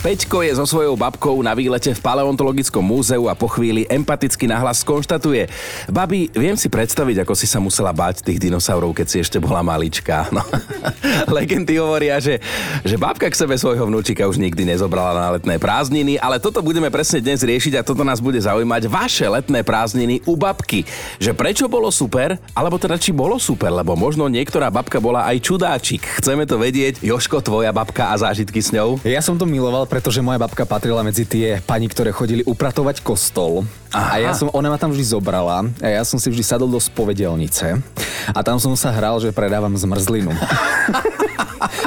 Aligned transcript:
Peťko 0.00 0.40
je 0.40 0.56
so 0.56 0.64
svojou 0.64 0.96
babkou 0.96 1.44
na 1.44 1.52
výlete 1.52 1.92
v 1.92 2.00
paleontologickom 2.00 2.80
múzeu 2.80 3.28
a 3.28 3.36
po 3.36 3.52
chvíli 3.52 3.84
empaticky 3.84 4.48
nahlas 4.48 4.80
skonštatuje. 4.80 5.44
Babi, 5.92 6.32
viem 6.32 6.56
si 6.56 6.72
predstaviť, 6.72 7.20
ako 7.20 7.36
si 7.36 7.44
sa 7.44 7.60
musela 7.60 7.92
báť 7.92 8.24
tých 8.24 8.40
dinosaurov, 8.40 8.96
keď 8.96 9.06
si 9.12 9.20
ešte 9.20 9.36
bola 9.36 9.60
malička. 9.60 10.24
No. 10.30 10.40
Legendy 11.36 11.76
hovoria, 11.76 12.16
že, 12.22 12.38
že 12.86 12.94
babka 12.94 13.28
k 13.28 13.34
sebe 13.34 13.58
svojho 13.58 13.90
vnúčika 13.90 14.24
už 14.30 14.38
nikdy 14.38 14.62
nezobrala 14.62 15.12
na 15.12 15.28
letné 15.36 15.58
prázdniny, 15.58 16.16
ale 16.16 16.38
toto 16.38 16.62
budeme 16.62 16.86
presne 16.88 17.18
dnes 17.18 17.42
riešiť 17.42 17.82
a 17.82 17.84
toto 17.84 18.06
nás 18.06 18.22
bude 18.22 18.38
zaujímať. 18.38 18.86
Vaše 18.86 19.26
letné 19.26 19.60
prázdniny 19.66 20.22
u 20.24 20.38
babky. 20.38 20.86
Že 21.18 21.34
prečo 21.34 21.66
bolo 21.66 21.90
super, 21.90 22.38
alebo 22.54 22.78
teda 22.78 22.94
či 22.96 23.10
bolo 23.10 23.42
super, 23.42 23.74
lebo 23.74 23.98
možno 23.98 24.30
niektorá 24.30 24.70
babka 24.70 25.02
bola 25.02 25.26
aj 25.28 25.44
čudáčik. 25.44 26.06
Chceme 26.22 26.46
to 26.46 26.56
vedieť. 26.56 27.02
Joško, 27.02 27.42
tvoja 27.42 27.74
babka 27.74 28.14
a 28.14 28.16
zážitky 28.16 28.62
s 28.62 28.70
ňou? 28.70 29.02
Ja 29.02 29.20
som 29.20 29.34
to 29.34 29.44
miloval, 29.44 29.89
pretože 29.90 30.22
moja 30.22 30.38
babka 30.38 30.62
patrila 30.62 31.02
medzi 31.02 31.26
tie 31.26 31.58
pani, 31.66 31.90
ktoré 31.90 32.14
chodili 32.14 32.46
upratovať 32.46 33.02
kostol. 33.02 33.66
Aha. 33.90 34.14
A 34.14 34.22
ja 34.22 34.32
som, 34.32 34.46
ona 34.54 34.70
ma 34.70 34.78
tam 34.78 34.94
vždy 34.94 35.02
zobrala 35.02 35.66
a 35.82 35.86
ja 35.90 36.06
som 36.06 36.22
si 36.22 36.30
vždy 36.30 36.46
sadol 36.46 36.70
do 36.70 36.78
spovedelnice 36.78 37.82
a 38.30 38.40
tam 38.46 38.62
som 38.62 38.78
sa 38.78 38.94
hral, 38.94 39.18
že 39.18 39.34
predávam 39.34 39.74
zmrzlinu. 39.74 40.30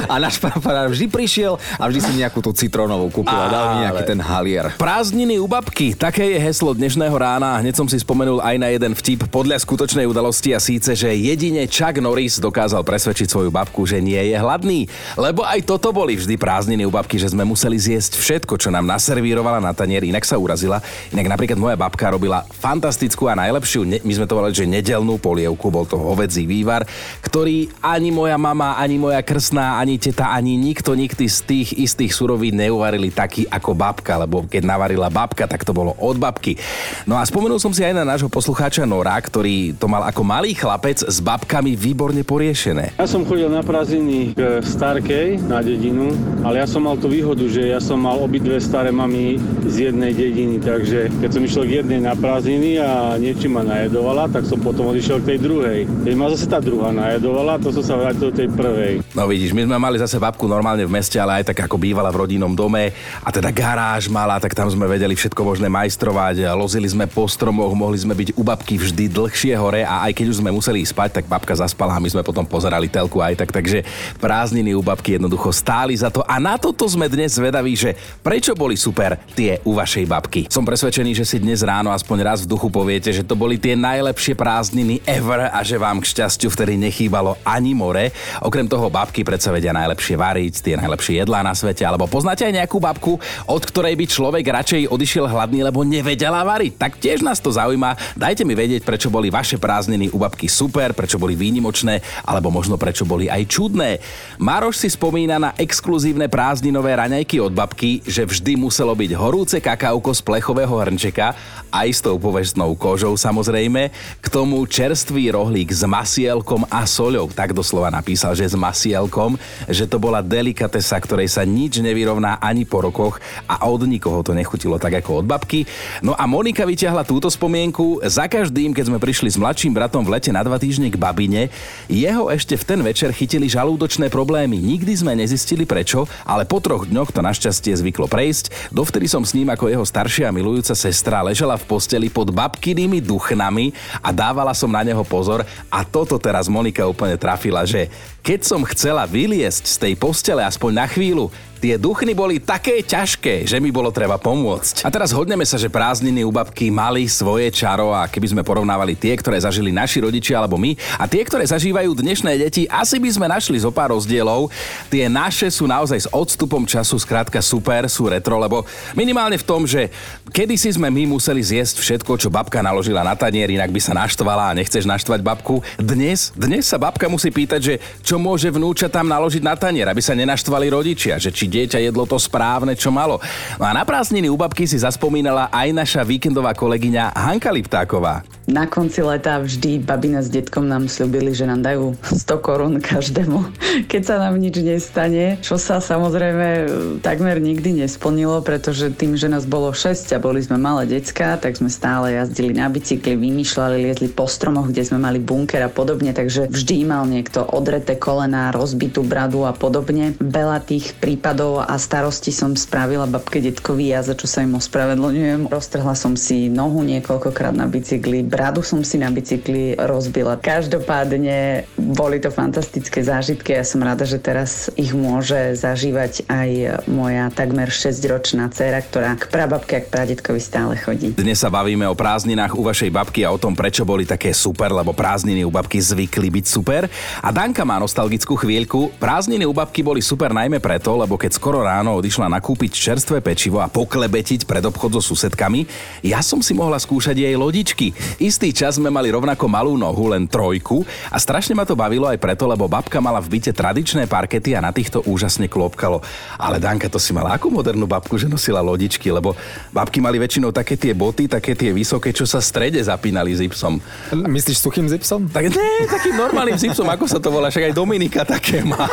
a 0.06 0.14
náš 0.22 0.38
farár 0.38 0.88
vždy 0.90 1.10
prišiel 1.10 1.58
a 1.76 1.84
vždy 1.90 2.00
si 2.00 2.12
nejakú 2.22 2.38
tú 2.38 2.54
citrónovú 2.54 3.10
kúpil 3.10 3.34
a 3.34 3.50
dal 3.50 3.64
mi 3.74 3.76
nejaký 3.86 4.02
ten 4.06 4.20
halier. 4.22 4.70
Prázdniny 4.78 5.42
u 5.42 5.46
babky, 5.50 5.98
také 5.98 6.34
je 6.34 6.38
heslo 6.38 6.72
dnešného 6.72 7.14
rána. 7.14 7.58
Hneď 7.58 7.74
som 7.74 7.86
si 7.90 7.98
spomenul 7.98 8.38
aj 8.38 8.56
na 8.60 8.68
jeden 8.70 8.92
vtip 8.94 9.26
podľa 9.28 9.58
skutočnej 9.60 10.06
udalosti 10.06 10.54
a 10.54 10.60
síce, 10.62 10.94
že 10.94 11.10
jedine 11.10 11.66
Chuck 11.66 11.98
Norris 11.98 12.38
dokázal 12.38 12.86
presvedčiť 12.86 13.26
svoju 13.26 13.50
babku, 13.50 13.82
že 13.88 13.98
nie 13.98 14.20
je 14.30 14.36
hladný. 14.38 14.86
Lebo 15.18 15.42
aj 15.42 15.66
toto 15.66 15.90
boli 15.90 16.14
vždy 16.14 16.38
prázdniny 16.38 16.86
u 16.86 16.92
babky, 16.92 17.18
že 17.18 17.32
sme 17.32 17.42
museli 17.42 17.80
zjesť 17.80 18.20
všetko, 18.20 18.54
čo 18.60 18.68
nám 18.70 18.86
naservírovala 18.86 19.58
na 19.58 19.72
tanier, 19.72 20.04
inak 20.04 20.22
sa 20.28 20.38
urazila. 20.38 20.84
Inak 21.10 21.26
napríklad 21.32 21.58
moja 21.58 21.76
babka 21.80 22.12
robila 22.12 22.44
fantastickú 22.60 23.26
a 23.26 23.34
najlepšiu, 23.34 24.04
my 24.04 24.12
sme 24.12 24.28
to 24.28 24.36
volali, 24.36 24.54
že 24.54 24.68
nedelnú 24.68 25.16
polievku, 25.16 25.72
bol 25.72 25.88
to 25.88 25.96
hovedzí 25.96 26.44
vývar, 26.44 26.84
ktorý 27.24 27.72
ani 27.80 28.12
moja 28.12 28.36
mama, 28.36 28.76
ani 28.76 29.00
moja 29.00 29.24
krsná, 29.24 29.63
ani 29.80 29.96
teta, 29.96 30.36
ani 30.36 30.60
nikto 30.60 30.92
nikdy 30.92 31.24
z 31.24 31.38
tých 31.48 31.68
istých 31.72 32.12
surovín 32.12 32.60
neuvarili 32.60 33.08
taký 33.08 33.48
ako 33.48 33.72
babka, 33.72 34.20
lebo 34.20 34.44
keď 34.44 34.62
navarila 34.68 35.08
babka, 35.08 35.48
tak 35.48 35.64
to 35.64 35.72
bolo 35.72 35.96
od 35.96 36.20
babky. 36.20 36.60
No 37.08 37.16
a 37.16 37.24
spomenul 37.24 37.56
som 37.56 37.72
si 37.72 37.80
aj 37.80 37.96
na 37.96 38.04
nášho 38.04 38.28
poslucháča 38.28 38.84
Nora, 38.84 39.16
ktorý 39.16 39.72
to 39.80 39.88
mal 39.88 40.04
ako 40.04 40.20
malý 40.20 40.52
chlapec 40.52 41.00
s 41.00 41.18
babkami 41.24 41.72
výborne 41.72 42.20
poriešené. 42.20 42.98
Ja 43.00 43.08
som 43.08 43.24
chodil 43.24 43.48
na 43.48 43.64
prázdniny 43.64 44.36
k 44.36 44.60
Starkej 44.60 45.40
na 45.48 45.64
dedinu, 45.64 46.12
ale 46.44 46.60
ja 46.60 46.68
som 46.68 46.84
mal 46.84 47.00
tú 47.00 47.08
výhodu, 47.08 47.46
že 47.48 47.72
ja 47.72 47.80
som 47.80 48.02
mal 48.02 48.20
obidve 48.20 48.60
staré 48.60 48.92
mamy 48.92 49.40
z 49.70 49.88
jednej 49.90 50.12
dediny, 50.12 50.60
takže 50.60 51.08
keď 51.22 51.30
som 51.30 51.42
išiel 51.46 51.64
k 51.64 51.72
jednej 51.80 52.04
na 52.04 52.12
prázdniny 52.12 52.82
a 52.82 53.16
niečím 53.16 53.56
ma 53.56 53.62
najedovala, 53.62 54.28
tak 54.28 54.44
som 54.44 54.58
potom 54.58 54.90
odišiel 54.90 55.22
k 55.22 55.34
tej 55.34 55.38
druhej. 55.40 55.78
Keď 56.04 56.14
ma 56.18 56.26
zase 56.34 56.50
tá 56.50 56.58
druhá 56.58 56.90
najedovala, 56.90 57.62
to 57.62 57.70
som 57.70 57.84
sa 57.86 57.94
vrátil 57.94 58.28
do 58.28 58.34
tej 58.34 58.50
prvej. 58.50 59.00
No 59.14 59.30
vidíš, 59.30 59.53
my 59.54 59.70
sme 59.70 59.78
mali 59.78 60.02
zase 60.02 60.18
babku 60.18 60.50
normálne 60.50 60.82
v 60.82 60.90
meste, 60.90 61.14
ale 61.14 61.38
aj 61.38 61.54
tak 61.54 61.70
ako 61.70 61.78
bývala 61.78 62.10
v 62.10 62.26
rodinnom 62.26 62.50
dome 62.58 62.90
a 63.22 63.28
teda 63.30 63.54
garáž 63.54 64.10
mala, 64.10 64.42
tak 64.42 64.50
tam 64.50 64.66
sme 64.66 64.90
vedeli 64.90 65.14
všetko 65.14 65.38
možné 65.46 65.70
majstrovať, 65.70 66.42
lozili 66.58 66.90
sme 66.90 67.06
po 67.06 67.30
stromoch, 67.30 67.70
mohli 67.70 68.02
sme 68.02 68.18
byť 68.18 68.34
u 68.34 68.42
babky 68.42 68.82
vždy 68.82 69.06
dlhšie 69.14 69.54
hore 69.54 69.86
a 69.86 70.10
aj 70.10 70.12
keď 70.18 70.26
už 70.34 70.42
sme 70.42 70.50
museli 70.50 70.82
spať, 70.82 71.22
tak 71.22 71.30
babka 71.30 71.54
zaspala 71.54 71.94
a 71.94 72.02
my 72.02 72.10
sme 72.10 72.26
potom 72.26 72.42
pozerali 72.42 72.90
telku 72.90 73.22
aj 73.22 73.46
tak, 73.46 73.54
takže 73.54 73.86
prázdniny 74.18 74.74
u 74.74 74.82
babky 74.82 75.22
jednoducho 75.22 75.54
stáli 75.54 75.94
za 75.94 76.10
to 76.10 76.26
a 76.26 76.42
na 76.42 76.58
toto 76.58 76.82
sme 76.90 77.06
dnes 77.06 77.38
zvedaví, 77.38 77.78
že 77.78 77.94
prečo 78.26 78.58
boli 78.58 78.74
super 78.74 79.22
tie 79.38 79.62
u 79.62 79.78
vašej 79.78 80.04
babky. 80.10 80.40
Som 80.50 80.66
presvedčený, 80.66 81.14
že 81.14 81.22
si 81.22 81.38
dnes 81.38 81.62
ráno 81.62 81.94
aspoň 81.94 82.18
raz 82.26 82.42
v 82.42 82.50
duchu 82.50 82.66
poviete, 82.74 83.14
že 83.14 83.22
to 83.22 83.38
boli 83.38 83.54
tie 83.54 83.78
najlepšie 83.78 84.34
prázdniny 84.34 84.98
ever 85.06 85.46
a 85.46 85.62
že 85.62 85.78
vám 85.78 86.02
k 86.02 86.10
šťastiu 86.10 86.50
vtedy 86.50 86.74
nechýbalo 86.74 87.38
ani 87.46 87.70
more. 87.70 88.10
Okrem 88.42 88.66
toho 88.66 88.90
babky 88.90 89.22
predsa 89.44 89.60
vedia 89.60 89.76
najlepšie 89.76 90.16
variť, 90.16 90.54
tie 90.64 90.72
najlepšie 90.80 91.20
jedlá 91.20 91.44
na 91.44 91.52
svete, 91.52 91.84
alebo 91.84 92.08
poznáte 92.08 92.48
aj 92.48 92.64
nejakú 92.64 92.80
babku, 92.80 93.20
od 93.44 93.60
ktorej 93.60 93.92
by 93.92 94.08
človek 94.08 94.40
radšej 94.40 94.88
odišiel 94.88 95.28
hladný, 95.28 95.60
lebo 95.68 95.84
nevedela 95.84 96.40
variť. 96.40 96.80
Tak 96.80 96.96
tiež 96.96 97.20
nás 97.20 97.44
to 97.44 97.52
zaujíma. 97.52 98.16
Dajte 98.16 98.48
mi 98.48 98.56
vedieť, 98.56 98.88
prečo 98.88 99.12
boli 99.12 99.28
vaše 99.28 99.60
prázdniny 99.60 100.08
u 100.16 100.18
babky 100.24 100.48
super, 100.48 100.96
prečo 100.96 101.20
boli 101.20 101.36
výnimočné, 101.36 102.00
alebo 102.24 102.48
možno 102.48 102.80
prečo 102.80 103.04
boli 103.04 103.28
aj 103.28 103.44
čudné. 103.44 104.00
Maroš 104.40 104.80
si 104.80 104.88
spomína 104.88 105.36
na 105.36 105.50
exkluzívne 105.60 106.24
prázdninové 106.32 106.96
raňajky 106.96 107.36
od 107.36 107.52
babky, 107.52 108.00
že 108.00 108.24
vždy 108.24 108.56
muselo 108.56 108.96
byť 108.96 109.12
horúce 109.12 109.60
kakauko 109.60 110.16
z 110.16 110.24
plechového 110.24 110.72
hrnčeka, 110.72 111.36
aj 111.68 111.88
s 111.92 112.00
tou 112.00 112.16
povestnou 112.16 112.72
kožou 112.80 113.12
samozrejme, 113.12 113.92
k 114.24 114.26
tomu 114.32 114.64
čerstvý 114.64 115.36
rohlík 115.36 115.68
s 115.68 115.84
masielkom 115.84 116.64
a 116.72 116.88
soľou. 116.88 117.28
Tak 117.28 117.52
doslova 117.52 117.92
napísal, 117.92 118.32
že 118.32 118.48
s 118.48 118.56
masielkom, 118.56 119.33
že 119.68 119.88
to 119.88 120.00
bola 120.00 120.24
delikatesa, 120.24 120.98
ktorej 120.98 121.30
sa 121.30 121.46
nič 121.46 121.80
nevyrovná 121.80 122.40
ani 122.40 122.64
po 122.64 122.84
rokoch 122.84 123.20
a 123.46 123.66
od 123.68 123.86
nikoho 123.86 124.24
to 124.24 124.32
nechutilo 124.32 124.80
tak 124.80 125.00
ako 125.00 125.22
od 125.22 125.26
babky. 125.28 125.66
No 126.00 126.16
a 126.16 126.24
Monika 126.24 126.64
vyťahla 126.64 127.06
túto 127.06 127.28
spomienku. 127.30 128.02
Za 128.04 128.26
každým, 128.26 128.72
keď 128.72 128.90
sme 128.90 128.98
prišli 128.98 129.28
s 129.30 129.40
mladším 129.40 129.76
bratom 129.76 130.02
v 130.04 130.16
lete 130.16 130.30
na 130.32 130.42
dva 130.42 130.56
týždne 130.58 130.88
k 130.88 131.00
babine, 131.00 131.52
jeho 131.86 132.28
ešte 132.32 132.56
v 132.58 132.64
ten 132.64 132.80
večer 132.80 133.10
chytili 133.12 133.46
žalúdočné 133.50 134.08
problémy. 134.08 134.58
Nikdy 134.58 134.92
sme 135.04 135.12
nezistili 135.18 135.68
prečo, 135.68 136.08
ale 136.24 136.48
po 136.48 136.58
troch 136.58 136.88
dňoch 136.88 137.12
to 137.12 137.20
našťastie 137.20 137.76
zvyklo 137.76 138.08
prejsť. 138.08 138.72
Dovtedy 138.72 139.06
som 139.06 139.22
s 139.22 139.36
ním 139.36 139.52
ako 139.52 139.70
jeho 139.70 139.84
staršia 139.84 140.32
milujúca 140.34 140.72
sestra 140.72 141.24
ležela 141.24 141.54
v 141.60 141.66
posteli 141.68 142.08
pod 142.08 142.32
babkynými 142.32 143.02
duchnami 143.04 143.74
a 144.00 144.10
dávala 144.10 144.56
som 144.56 144.70
na 144.70 144.82
neho 144.82 145.02
pozor 145.04 145.44
a 145.68 145.80
toto 145.84 146.16
teraz 146.16 146.48
Monika 146.48 146.86
úplne 146.86 147.18
trafila, 147.18 147.66
že 147.66 147.90
keď 148.24 148.40
som 148.40 148.64
chcela 148.64 149.04
vyliesť 149.04 149.68
z 149.68 149.76
tej 149.76 149.92
postele 150.00 150.40
aspoň 150.40 150.80
na 150.80 150.88
chvíľu, 150.88 151.28
tie 151.64 151.80
duchny 151.80 152.12
boli 152.12 152.44
také 152.44 152.84
ťažké, 152.84 153.48
že 153.48 153.56
mi 153.56 153.72
bolo 153.72 153.88
treba 153.88 154.20
pomôcť. 154.20 154.84
A 154.84 154.92
teraz 154.92 155.16
hodneme 155.16 155.48
sa, 155.48 155.56
že 155.56 155.72
prázdniny 155.72 156.20
u 156.20 156.28
babky 156.28 156.68
mali 156.68 157.08
svoje 157.08 157.48
čaro 157.48 157.88
a 157.88 158.04
keby 158.04 158.36
sme 158.36 158.42
porovnávali 158.44 158.92
tie, 158.92 159.16
ktoré 159.16 159.40
zažili 159.40 159.72
naši 159.72 160.04
rodičia 160.04 160.36
alebo 160.36 160.60
my 160.60 160.76
a 161.00 161.08
tie, 161.08 161.24
ktoré 161.24 161.48
zažívajú 161.48 161.96
dnešné 161.96 162.36
deti, 162.36 162.68
asi 162.68 163.00
by 163.00 163.08
sme 163.08 163.32
našli 163.32 163.56
zo 163.56 163.72
pár 163.72 163.96
rozdielov. 163.96 164.52
Tie 164.92 165.08
naše 165.08 165.48
sú 165.48 165.64
naozaj 165.64 166.04
s 166.04 166.08
odstupom 166.12 166.68
času 166.68 167.00
skrátka 167.00 167.40
super, 167.40 167.88
sú 167.88 168.12
retro, 168.12 168.36
lebo 168.36 168.68
minimálne 168.92 169.40
v 169.40 169.48
tom, 169.48 169.64
že 169.64 169.88
kedysi 170.36 170.76
sme 170.76 170.92
my 170.92 171.16
museli 171.16 171.40
zjesť 171.40 171.80
všetko, 171.80 172.20
čo 172.20 172.28
babka 172.28 172.60
naložila 172.60 173.00
na 173.00 173.16
tanier, 173.16 173.48
inak 173.48 173.72
by 173.72 173.80
sa 173.80 173.96
naštvala 173.96 174.52
a 174.52 174.56
nechceš 174.60 174.84
naštvať 174.84 175.24
babku. 175.24 175.64
Dnes, 175.80 176.28
dnes 176.36 176.68
sa 176.68 176.76
babka 176.76 177.08
musí 177.08 177.32
pýtať, 177.32 177.60
že 177.64 177.74
čo 178.04 178.20
môže 178.20 178.52
vnúča 178.52 178.92
tam 178.92 179.08
naložiť 179.08 179.40
na 179.40 179.56
tanier, 179.56 179.88
aby 179.88 180.04
sa 180.04 180.12
nenaštvali 180.12 180.68
rodičia, 180.68 181.16
že 181.16 181.32
či 181.32 181.53
dieťa 181.54 181.78
jedlo 181.78 182.02
to 182.02 182.18
správne, 182.18 182.74
čo 182.74 182.90
malo. 182.90 183.22
No 183.62 183.64
a 183.64 183.70
na 183.70 183.86
prázdniny 183.86 184.26
u 184.26 184.34
babky 184.34 184.66
si 184.66 184.74
zaspomínala 184.74 185.46
aj 185.54 185.70
naša 185.70 186.02
víkendová 186.02 186.50
kolegyňa 186.50 187.14
Hanka 187.14 187.54
Liptáková. 187.54 188.26
Na 188.44 188.68
konci 188.68 189.00
leta 189.00 189.40
vždy 189.40 189.80
babina 189.80 190.20
s 190.20 190.28
detkom 190.28 190.68
nám 190.68 190.84
slúbili, 190.84 191.32
že 191.32 191.48
nám 191.48 191.64
dajú 191.64 191.96
100 192.04 192.44
korún 192.44 192.76
každému, 192.76 193.40
keď 193.90 194.02
sa 194.04 194.16
nám 194.20 194.36
nič 194.36 194.60
nestane, 194.60 195.40
čo 195.40 195.56
sa 195.56 195.80
samozrejme 195.80 196.68
takmer 197.00 197.40
nikdy 197.40 197.80
nesplnilo, 197.80 198.44
pretože 198.44 198.92
tým, 198.92 199.16
že 199.16 199.32
nás 199.32 199.48
bolo 199.48 199.72
6 199.72 200.12
a 200.12 200.20
boli 200.20 200.44
sme 200.44 200.60
malé 200.60 200.84
decka, 200.84 201.40
tak 201.40 201.56
sme 201.56 201.72
stále 201.72 202.20
jazdili 202.20 202.52
na 202.52 202.68
bicykli, 202.68 203.16
vymýšľali, 203.16 203.80
liezli 203.80 204.12
po 204.12 204.28
stromoch, 204.28 204.68
kde 204.68 204.84
sme 204.84 205.00
mali 205.00 205.24
bunker 205.24 205.64
a 205.64 205.72
podobne, 205.72 206.12
takže 206.12 206.52
vždy 206.52 206.84
mal 206.84 207.08
niekto 207.08 207.48
odreté 207.48 207.96
kolená, 207.96 208.52
rozbitú 208.52 209.08
bradu 209.08 209.48
a 209.48 209.56
podobne. 209.56 210.20
Veľa 210.20 210.60
tých 210.60 210.92
prípadov 211.00 211.64
a 211.64 211.80
starosti 211.80 212.28
som 212.28 212.52
spravila 212.52 213.08
babke 213.08 213.40
detkovi 213.40 213.96
ja, 213.96 214.04
za 214.04 214.12
čo 214.12 214.28
sa 214.28 214.44
im 214.44 214.60
ospravedlňujem. 214.60 215.48
Roztrhla 215.48 215.96
som 215.96 216.12
si 216.12 216.52
nohu 216.52 216.84
niekoľkokrát 216.84 217.56
na 217.56 217.64
bicykli, 217.64 218.33
bradu 218.34 218.66
som 218.66 218.82
si 218.82 218.98
na 218.98 219.14
bicykli 219.14 219.78
rozbila. 219.78 220.34
Každopádne 220.42 221.70
boli 221.78 222.18
to 222.18 222.34
fantastické 222.34 223.06
zážitky 223.06 223.54
a 223.54 223.62
ja 223.62 223.66
som 223.66 223.78
rada, 223.78 224.02
že 224.02 224.18
teraz 224.18 224.74
ich 224.74 224.90
môže 224.90 225.54
zažívať 225.54 226.26
aj 226.26 226.82
moja 226.90 227.30
takmer 227.30 227.70
6-ročná 227.70 228.50
dcera, 228.50 228.82
ktorá 228.82 229.14
k 229.14 229.30
prababke 229.30 229.78
a 229.78 229.84
k 229.86 229.86
pradetkovi 229.86 230.42
stále 230.42 230.74
chodí. 230.74 231.14
Dnes 231.14 231.38
sa 231.38 231.46
bavíme 231.46 231.86
o 231.86 231.94
prázdninách 231.94 232.58
u 232.58 232.66
vašej 232.66 232.90
babky 232.90 233.22
a 233.22 233.30
o 233.30 233.38
tom, 233.38 233.54
prečo 233.54 233.86
boli 233.86 234.02
také 234.02 234.34
super, 234.34 234.74
lebo 234.74 234.90
prázdniny 234.90 235.46
u 235.46 235.54
babky 235.54 235.78
zvykli 235.78 236.34
byť 236.34 236.46
super. 236.50 236.90
A 237.22 237.30
Danka 237.30 237.62
má 237.62 237.78
nostalgickú 237.78 238.34
chvíľku. 238.34 238.90
Prázdniny 238.98 239.46
u 239.46 239.54
babky 239.54 239.86
boli 239.86 240.02
super 240.02 240.34
najmä 240.34 240.58
preto, 240.58 240.98
lebo 240.98 241.14
keď 241.14 241.38
skoro 241.38 241.62
ráno 241.62 241.94
odišla 242.02 242.26
nakúpiť 242.26 242.74
čerstvé 242.74 243.22
pečivo 243.22 243.62
a 243.62 243.70
poklebetiť 243.70 244.42
pred 244.42 244.66
obchod 244.66 244.98
so 244.98 245.14
susedkami, 245.14 245.70
ja 246.02 246.18
som 246.18 246.42
si 246.42 246.50
mohla 246.50 246.82
skúšať 246.82 247.14
jej 247.14 247.36
lodičky. 247.38 247.94
Istý 248.24 248.56
čas 248.56 248.80
sme 248.80 248.88
mali 248.88 249.12
rovnako 249.12 249.44
malú 249.52 249.76
nohu, 249.76 250.08
len 250.08 250.24
trojku 250.24 250.80
a 251.12 251.20
strašne 251.20 251.52
ma 251.52 251.68
to 251.68 251.76
bavilo 251.76 252.08
aj 252.08 252.16
preto, 252.16 252.48
lebo 252.48 252.64
babka 252.64 252.96
mala 252.96 253.20
v 253.20 253.36
byte 253.36 253.52
tradičné 253.52 254.08
parkety 254.08 254.56
a 254.56 254.64
na 254.64 254.72
týchto 254.72 255.04
úžasne 255.04 255.44
klopkalo. 255.44 256.00
Ale 256.40 256.56
Danka, 256.56 256.88
to 256.88 256.96
si 256.96 257.12
mala 257.12 257.36
akú 257.36 257.52
modernú 257.52 257.84
babku, 257.84 258.16
že 258.16 258.24
nosila 258.24 258.64
lodičky, 258.64 259.12
lebo 259.12 259.36
babky 259.76 260.00
mali 260.00 260.16
väčšinou 260.16 260.56
také 260.56 260.80
tie 260.80 260.96
boty, 260.96 261.28
také 261.28 261.52
tie 261.52 261.68
vysoké, 261.68 262.16
čo 262.16 262.24
sa 262.24 262.40
strede 262.40 262.80
zapínali 262.80 263.36
zipsom. 263.36 263.76
Myslíš 264.16 264.56
suchým 264.64 264.88
zipsom? 264.88 265.28
Tak 265.28 265.52
nie, 265.52 265.84
takým 265.84 266.16
normálnym 266.16 266.56
zipsom, 266.56 266.88
ako 266.88 267.04
sa 267.04 267.20
to 267.20 267.28
volá, 267.28 267.52
však 267.52 267.68
aj 267.68 267.74
Dominika 267.76 268.24
také 268.24 268.64
má. 268.64 268.88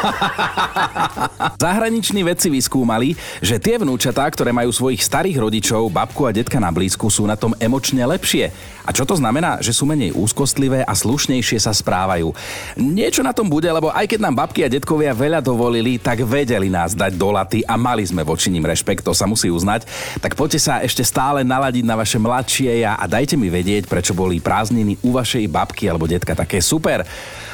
Zahraniční 1.56 2.28
vedci 2.28 2.52
vyskúmali, 2.52 3.16
že 3.40 3.64
tie 3.64 3.80
vnúčatá, 3.80 4.28
ktoré 4.28 4.52
majú 4.52 4.76
svojich 4.76 5.00
starých 5.00 5.40
rodičov, 5.40 5.88
babku 5.88 6.28
a 6.28 6.36
detka 6.36 6.60
na 6.60 6.68
blízku, 6.68 7.08
sú 7.08 7.24
na 7.24 7.40
tom 7.40 7.56
emočne 7.64 8.04
lepšie. 8.04 8.52
A 8.82 8.90
čo 8.90 9.06
to 9.06 9.21
znamená? 9.22 9.62
Že 9.62 9.72
sú 9.78 9.84
menej 9.86 10.12
úzkostlivé 10.18 10.82
a 10.82 10.94
slušnejšie 10.98 11.62
sa 11.62 11.70
správajú. 11.70 12.34
Niečo 12.76 13.22
na 13.22 13.32
tom 13.32 13.46
bude, 13.46 13.70
lebo 13.70 13.94
aj 13.94 14.10
keď 14.10 14.20
nám 14.26 14.42
babky 14.42 14.66
a 14.66 14.72
detkovia 14.74 15.14
veľa 15.14 15.46
dovolili, 15.46 16.02
tak 16.02 16.26
vedeli 16.26 16.74
nás 16.74 16.98
dať 16.98 17.14
do 17.14 17.30
laty 17.30 17.62
a 17.62 17.78
mali 17.78 18.02
sme 18.02 18.26
voči 18.26 18.50
ním 18.50 18.66
rešpekt, 18.66 19.06
to 19.06 19.14
sa 19.14 19.30
musí 19.30 19.54
uznať. 19.54 19.86
Tak 20.18 20.34
poďte 20.34 20.60
sa 20.60 20.82
ešte 20.82 21.06
stále 21.06 21.46
naladiť 21.46 21.86
na 21.86 21.94
vaše 21.94 22.18
mladšie 22.18 22.82
ja 22.82 22.98
a 22.98 23.06
dajte 23.06 23.38
mi 23.38 23.54
vedieť, 23.54 23.86
prečo 23.86 24.18
boli 24.18 24.42
prázdniny 24.42 24.98
u 25.06 25.14
vašej 25.14 25.46
babky 25.46 25.86
alebo 25.86 26.10
detka 26.10 26.34
také 26.34 26.58
super. 26.60 27.06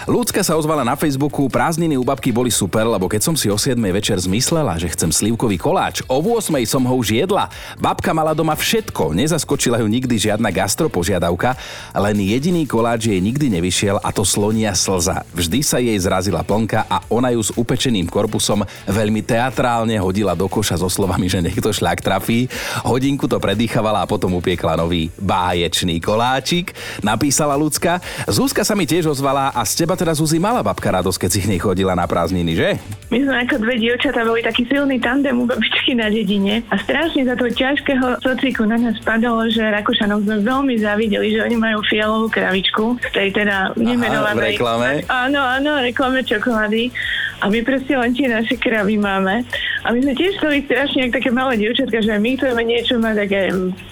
Ľudská 0.07 0.39
sa 0.39 0.55
ozvala 0.55 0.87
na 0.87 0.95
Facebooku, 0.95 1.51
prázdniny 1.51 1.99
u 1.99 2.03
babky 2.07 2.31
boli 2.31 2.47
super, 2.47 2.87
lebo 2.87 3.11
keď 3.11 3.27
som 3.27 3.35
si 3.35 3.51
o 3.51 3.59
7 3.59 3.75
večer 3.91 4.15
zmyslela, 4.15 4.79
že 4.79 4.87
chcem 4.95 5.11
slívkový 5.11 5.59
koláč, 5.59 5.99
o 6.07 6.23
8 6.23 6.55
som 6.63 6.79
ho 6.87 6.95
už 6.95 7.11
jedla. 7.11 7.51
Babka 7.75 8.15
mala 8.15 8.31
doma 8.31 8.55
všetko, 8.55 9.11
nezaskočila 9.11 9.83
ju 9.83 9.87
nikdy 9.91 10.15
žiadna 10.15 10.47
gastropožiadavka, 10.47 11.56
len 11.93 12.17
jediný 12.21 12.63
koláč 12.63 13.09
jej 13.09 13.19
nikdy 13.19 13.51
nevyšiel 13.59 13.99
a 14.01 14.09
to 14.13 14.23
slonia 14.23 14.73
slza. 14.77 15.25
Vždy 15.33 15.59
sa 15.65 15.77
jej 15.81 15.97
zrazila 15.97 16.45
plnka 16.45 16.85
a 16.87 17.03
ona 17.09 17.33
ju 17.33 17.41
s 17.41 17.51
upečeným 17.55 18.07
korpusom 18.07 18.63
veľmi 18.87 19.25
teatrálne 19.25 19.97
hodila 19.97 20.37
do 20.37 20.45
koša 20.45 20.79
so 20.79 20.87
slovami, 20.87 21.27
že 21.27 21.41
nech 21.41 21.57
to 21.57 21.73
šľak 21.73 21.99
trafí. 22.03 22.45
Hodinku 22.85 23.25
to 23.25 23.41
predýchavala 23.41 24.03
a 24.03 24.09
potom 24.09 24.37
upiekla 24.37 24.77
nový 24.77 25.09
báječný 25.17 25.97
koláčik. 26.03 26.75
Napísala 27.01 27.57
ľudská. 27.57 27.99
Zúska 28.29 28.61
sa 28.61 28.77
mi 28.77 28.85
tiež 28.85 29.09
ozvala 29.09 29.49
a 29.55 29.61
z 29.65 29.83
teba 29.83 29.97
teda 29.97 30.13
Zuzi 30.13 30.37
mala 30.37 30.61
babka 30.61 30.91
radosť, 30.93 31.25
keď 31.25 31.29
si 31.31 31.39
k 31.43 31.49
nej 31.49 31.61
chodila 31.61 31.97
na 31.97 32.05
prázdniny, 32.05 32.53
že? 32.53 32.69
My 33.07 33.23
sme 33.23 33.35
ako 33.47 33.55
dve 33.63 33.75
dievčatá 33.79 34.21
boli 34.27 34.43
taký 34.43 34.67
silný 34.67 34.99
tandem 34.99 35.39
u 35.39 35.47
babičky 35.47 35.95
na 35.95 36.11
dedine 36.11 36.59
a 36.67 36.75
strašne 36.75 37.23
za 37.23 37.39
toho 37.39 37.51
ťažkého 37.51 38.19
sociku 38.19 38.67
na 38.67 38.75
nás 38.75 38.99
padalo, 38.99 39.47
že 39.47 39.63
Rakúšanov 39.63 40.27
sme 40.27 40.43
veľmi 40.43 40.75
zavideli, 40.75 41.31
že 41.31 41.46
oni 41.47 41.55
majú 41.55 41.79
fialovú 41.87 42.27
kravičku 42.27 42.99
z 42.99 43.07
tej 43.15 43.29
teda 43.31 43.71
nemenovanej. 43.79 44.35
v 44.35 44.47
reklame? 44.53 44.89
Áno, 45.07 45.39
áno, 45.39 45.79
reklame 45.79 46.21
čokolády. 46.27 46.91
A 47.37 47.53
my 47.53 47.61
proste 47.61 47.93
len 47.93 48.17
tie 48.17 48.25
naše 48.25 48.57
kravy 48.57 48.97
máme. 48.97 49.45
A 49.85 49.93
my 49.93 50.01
sme 50.01 50.17
tiež 50.17 50.41
chceli 50.41 50.65
strašne 50.65 51.05
ako 51.05 51.21
také 51.21 51.29
malé 51.29 51.53
dievčatka, 51.61 52.01
že 52.01 52.17
my 52.17 52.33
chceme 52.33 52.61
niečo 52.65 52.97
mať 52.97 53.15
také 53.23 53.41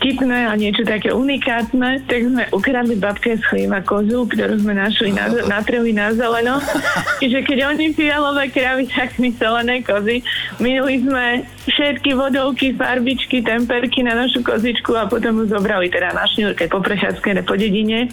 vtipné 0.01 0.49
a 0.49 0.53
niečo 0.57 0.81
také 0.81 1.13
unikátne. 1.13 2.01
Tak 2.09 2.19
sme 2.25 2.43
ukradli 2.49 2.97
babke 2.97 3.37
z 3.37 3.43
chlieva 3.45 3.85
kozu, 3.85 4.25
ktorú 4.25 4.65
sme 4.65 4.73
našli 4.73 5.13
na, 5.13 5.29
na 5.45 5.61
trhu 5.61 5.85
na 5.93 6.09
zeleno. 6.17 6.57
Čiže 7.21 7.45
keď 7.45 7.57
oni 7.69 7.93
fialové 7.93 8.49
kravy, 8.49 8.89
tak 8.89 9.13
my 9.21 9.29
zelené 9.37 9.85
kozy. 9.85 10.25
Minuli 10.57 11.05
sme 11.05 11.45
všetky 11.67 12.13
vodovky, 12.13 12.71
farbičky, 12.71 13.41
temperky 13.41 14.01
na 14.01 14.15
našu 14.15 14.39
kozičku 14.39 14.93
a 14.93 15.05
potom 15.05 15.41
ju 15.41 15.45
zobrali 15.47 15.87
teda 15.87 16.11
na 16.11 16.23
šňúrke 16.23 16.67
po 16.67 16.79
prešackej 16.79 17.41
po 17.41 17.53
dedine. 17.53 18.09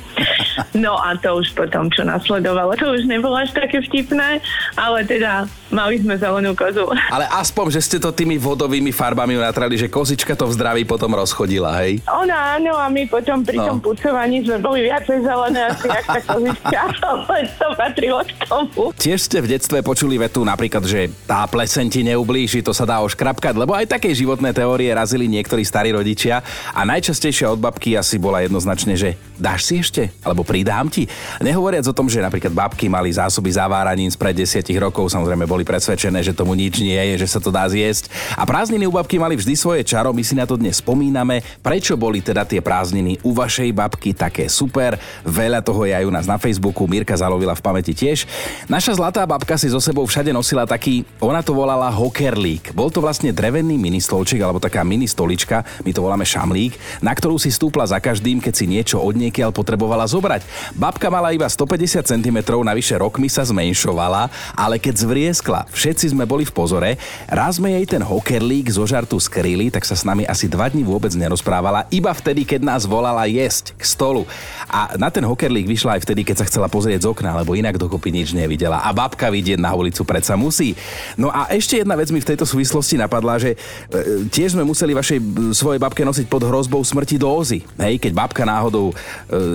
No 0.72 0.94
a 0.94 1.14
to 1.14 1.36
už 1.36 1.52
potom, 1.52 1.88
čo 1.88 2.02
nasledovalo, 2.02 2.72
to 2.74 2.90
už 2.90 3.04
nebolo 3.04 3.34
až 3.34 3.52
také 3.52 3.80
vtipné, 3.80 4.40
ale 4.74 5.04
teda 5.04 5.44
mali 5.68 5.96
sme 5.96 6.16
zelenú 6.16 6.52
kozu. 6.52 6.88
Ale 7.08 7.24
aspoň, 7.30 7.66
že 7.70 7.80
ste 7.82 7.96
to 7.98 8.10
tými 8.10 8.36
vodovými 8.36 8.90
farbami 8.90 9.34
natrali, 9.34 9.74
že 9.74 9.86
kozička 9.86 10.32
to 10.32 10.44
v 10.44 10.52
zdraví 10.52 10.82
potom 10.82 11.12
rozchodila, 11.12 11.76
hej? 11.78 12.00
Ona 12.06 12.56
áno 12.56 12.72
a 12.74 12.86
my 12.86 13.04
potom 13.06 13.40
pri 13.40 13.54
No. 13.54 13.68
tom 13.68 13.78
pucovaní 13.78 14.42
sme 14.42 14.58
boli 14.58 14.82
viacej 14.82 15.22
zelené 15.22 15.70
asi 15.70 15.86
jak 15.86 16.04
tá 16.04 16.20
kozička, 16.20 16.78
ale 17.06 17.38
to 17.46 17.66
patrilo 17.74 18.20
k 18.20 18.32
tomu. 18.42 18.82
Tiež 18.92 19.20
ste 19.22 19.38
v 19.38 19.50
detstve 19.50 19.78
počuli 19.80 20.16
vetu 20.16 20.42
napríklad, 20.42 20.82
že 20.82 21.12
tá 21.22 21.44
pleseň 21.44 21.86
ti 21.86 22.00
neublíži, 22.02 22.60
to 22.60 22.70
sa 22.70 22.82
dá 22.82 22.98
oškrapkať, 23.42 23.58
lebo 23.58 23.74
aj 23.74 23.90
také 23.90 24.14
životné 24.14 24.54
teórie 24.54 24.94
razili 24.94 25.26
niektorí 25.26 25.66
starí 25.66 25.90
rodičia 25.90 26.46
a 26.70 26.86
najčastejšia 26.86 27.50
od 27.50 27.58
babky 27.58 27.98
asi 27.98 28.22
bola 28.22 28.38
jednoznačne, 28.46 28.94
že 28.94 29.18
dáš 29.42 29.66
si 29.66 29.82
ešte? 29.82 30.14
Alebo 30.22 30.46
pridám 30.46 30.86
ti? 30.86 31.10
Nehovoriac 31.42 31.82
o 31.90 31.96
tom, 31.96 32.06
že 32.06 32.22
napríklad 32.22 32.54
babky 32.54 32.86
mali 32.86 33.10
zásoby 33.10 33.50
zaváranín 33.50 34.06
spred 34.14 34.38
desiatich 34.38 34.78
rokov, 34.78 35.10
samozrejme 35.10 35.42
boli 35.50 35.66
presvedčené, 35.66 36.22
že 36.22 36.30
tomu 36.30 36.54
nič 36.54 36.78
nie 36.78 36.94
je, 36.94 37.26
že 37.26 37.34
sa 37.34 37.42
to 37.42 37.50
dá 37.50 37.66
zjesť. 37.66 38.06
A 38.38 38.46
prázdniny 38.46 38.86
u 38.86 38.94
babky 38.94 39.18
mali 39.18 39.34
vždy 39.34 39.58
svoje 39.58 39.82
čaro, 39.82 40.14
my 40.14 40.22
si 40.22 40.38
na 40.38 40.46
to 40.46 40.54
dnes 40.54 40.78
spomíname. 40.78 41.42
Prečo 41.58 41.98
boli 41.98 42.22
teda 42.22 42.46
tie 42.46 42.62
prázdniny 42.62 43.18
u 43.26 43.34
vašej 43.34 43.74
babky 43.74 44.14
také 44.14 44.46
super? 44.46 44.94
Veľa 45.26 45.58
toho 45.66 45.82
je 45.82 45.92
aj 45.98 46.04
u 46.06 46.12
nás 46.14 46.30
na 46.30 46.38
Facebooku, 46.38 46.86
Mirka 46.86 47.18
zalovila 47.18 47.58
v 47.58 47.64
pamäti 47.64 47.90
tiež. 47.90 48.30
Naša 48.70 48.94
zlatá 48.94 49.26
babka 49.26 49.58
si 49.58 49.66
so 49.66 49.82
sebou 49.82 50.06
všade 50.06 50.30
nosila 50.30 50.62
taký, 50.62 51.02
ona 51.18 51.42
to 51.42 51.50
volala 51.50 51.90
hokerlík. 51.90 52.70
Bol 52.70 52.94
to 52.94 53.02
vlastne 53.02 53.34
drevený 53.34 53.74
mini 53.74 53.98
stolček 53.98 54.38
alebo 54.38 54.62
taká 54.62 54.86
mini 54.86 55.10
stolička, 55.10 55.66
my 55.82 55.90
to 55.90 56.04
voláme 56.04 56.22
šamlík, 56.22 57.02
na 57.02 57.10
ktorú 57.10 57.40
si 57.40 57.50
stúpla 57.50 57.88
za 57.88 57.98
každým, 57.98 58.38
keď 58.38 58.54
si 58.54 58.70
niečo 58.70 59.00
od 59.00 59.16
niekiaľ 59.32 59.56
potrebovala 59.56 60.04
zobrať. 60.04 60.44
Babka 60.76 61.08
mala 61.08 61.32
iba 61.32 61.48
150 61.48 62.04
cm, 62.04 62.38
navyše 62.44 63.00
rokmi 63.00 63.32
sa 63.32 63.48
zmenšovala, 63.48 64.28
ale 64.52 64.76
keď 64.76 65.08
zvrieskla, 65.08 65.64
všetci 65.72 66.12
sme 66.12 66.28
boli 66.28 66.44
v 66.44 66.52
pozore, 66.52 67.00
raz 67.32 67.56
sme 67.56 67.72
jej 67.80 67.96
ten 67.96 68.04
hokerlík 68.04 68.68
zo 68.68 68.84
žartu 68.84 69.16
skryli, 69.16 69.72
tak 69.72 69.88
sa 69.88 69.96
s 69.96 70.04
nami 70.04 70.28
asi 70.28 70.52
dva 70.52 70.68
dní 70.68 70.84
vôbec 70.84 71.08
nerozprávala, 71.16 71.88
iba 71.88 72.12
vtedy, 72.12 72.44
keď 72.44 72.60
nás 72.60 72.84
volala 72.84 73.24
jesť 73.24 73.72
k 73.72 73.82
stolu. 73.88 74.28
A 74.68 75.00
na 75.00 75.08
ten 75.08 75.24
hokerlík 75.24 75.64
vyšla 75.64 75.96
aj 75.96 76.04
vtedy, 76.04 76.28
keď 76.28 76.44
sa 76.44 76.48
chcela 76.52 76.68
pozrieť 76.68 77.08
z 77.08 77.16
okna, 77.16 77.40
lebo 77.40 77.56
inak 77.56 77.80
dokopy 77.80 78.12
nič 78.12 78.36
nevidela. 78.36 78.84
A 78.84 78.92
babka 78.92 79.32
vidieť 79.32 79.56
na 79.56 79.72
ulicu 79.72 80.04
predsa 80.04 80.36
musí. 80.36 80.76
No 81.16 81.32
a 81.32 81.48
ešte 81.48 81.80
jedna 81.80 81.96
vec 81.96 82.12
mi 82.12 82.20
v 82.20 82.28
tejto 82.28 82.44
súvislosti 82.44 83.00
napadla, 83.00 83.40
že 83.40 83.56
e, 83.56 84.28
tiež 84.28 84.52
sme 84.52 84.68
museli 84.68 84.92
vašej 84.92 85.18
e, 85.18 85.24
svojej 85.56 85.80
babke 85.80 86.04
nosiť 86.04 86.28
pod 86.28 86.44
hrozbou 86.44 86.84
smrti 86.84 87.16
do 87.16 87.32
ozy. 87.32 87.64
Hej, 87.80 87.96
keď 88.02 88.12
babka 88.12 88.42
náhodou 88.42 88.90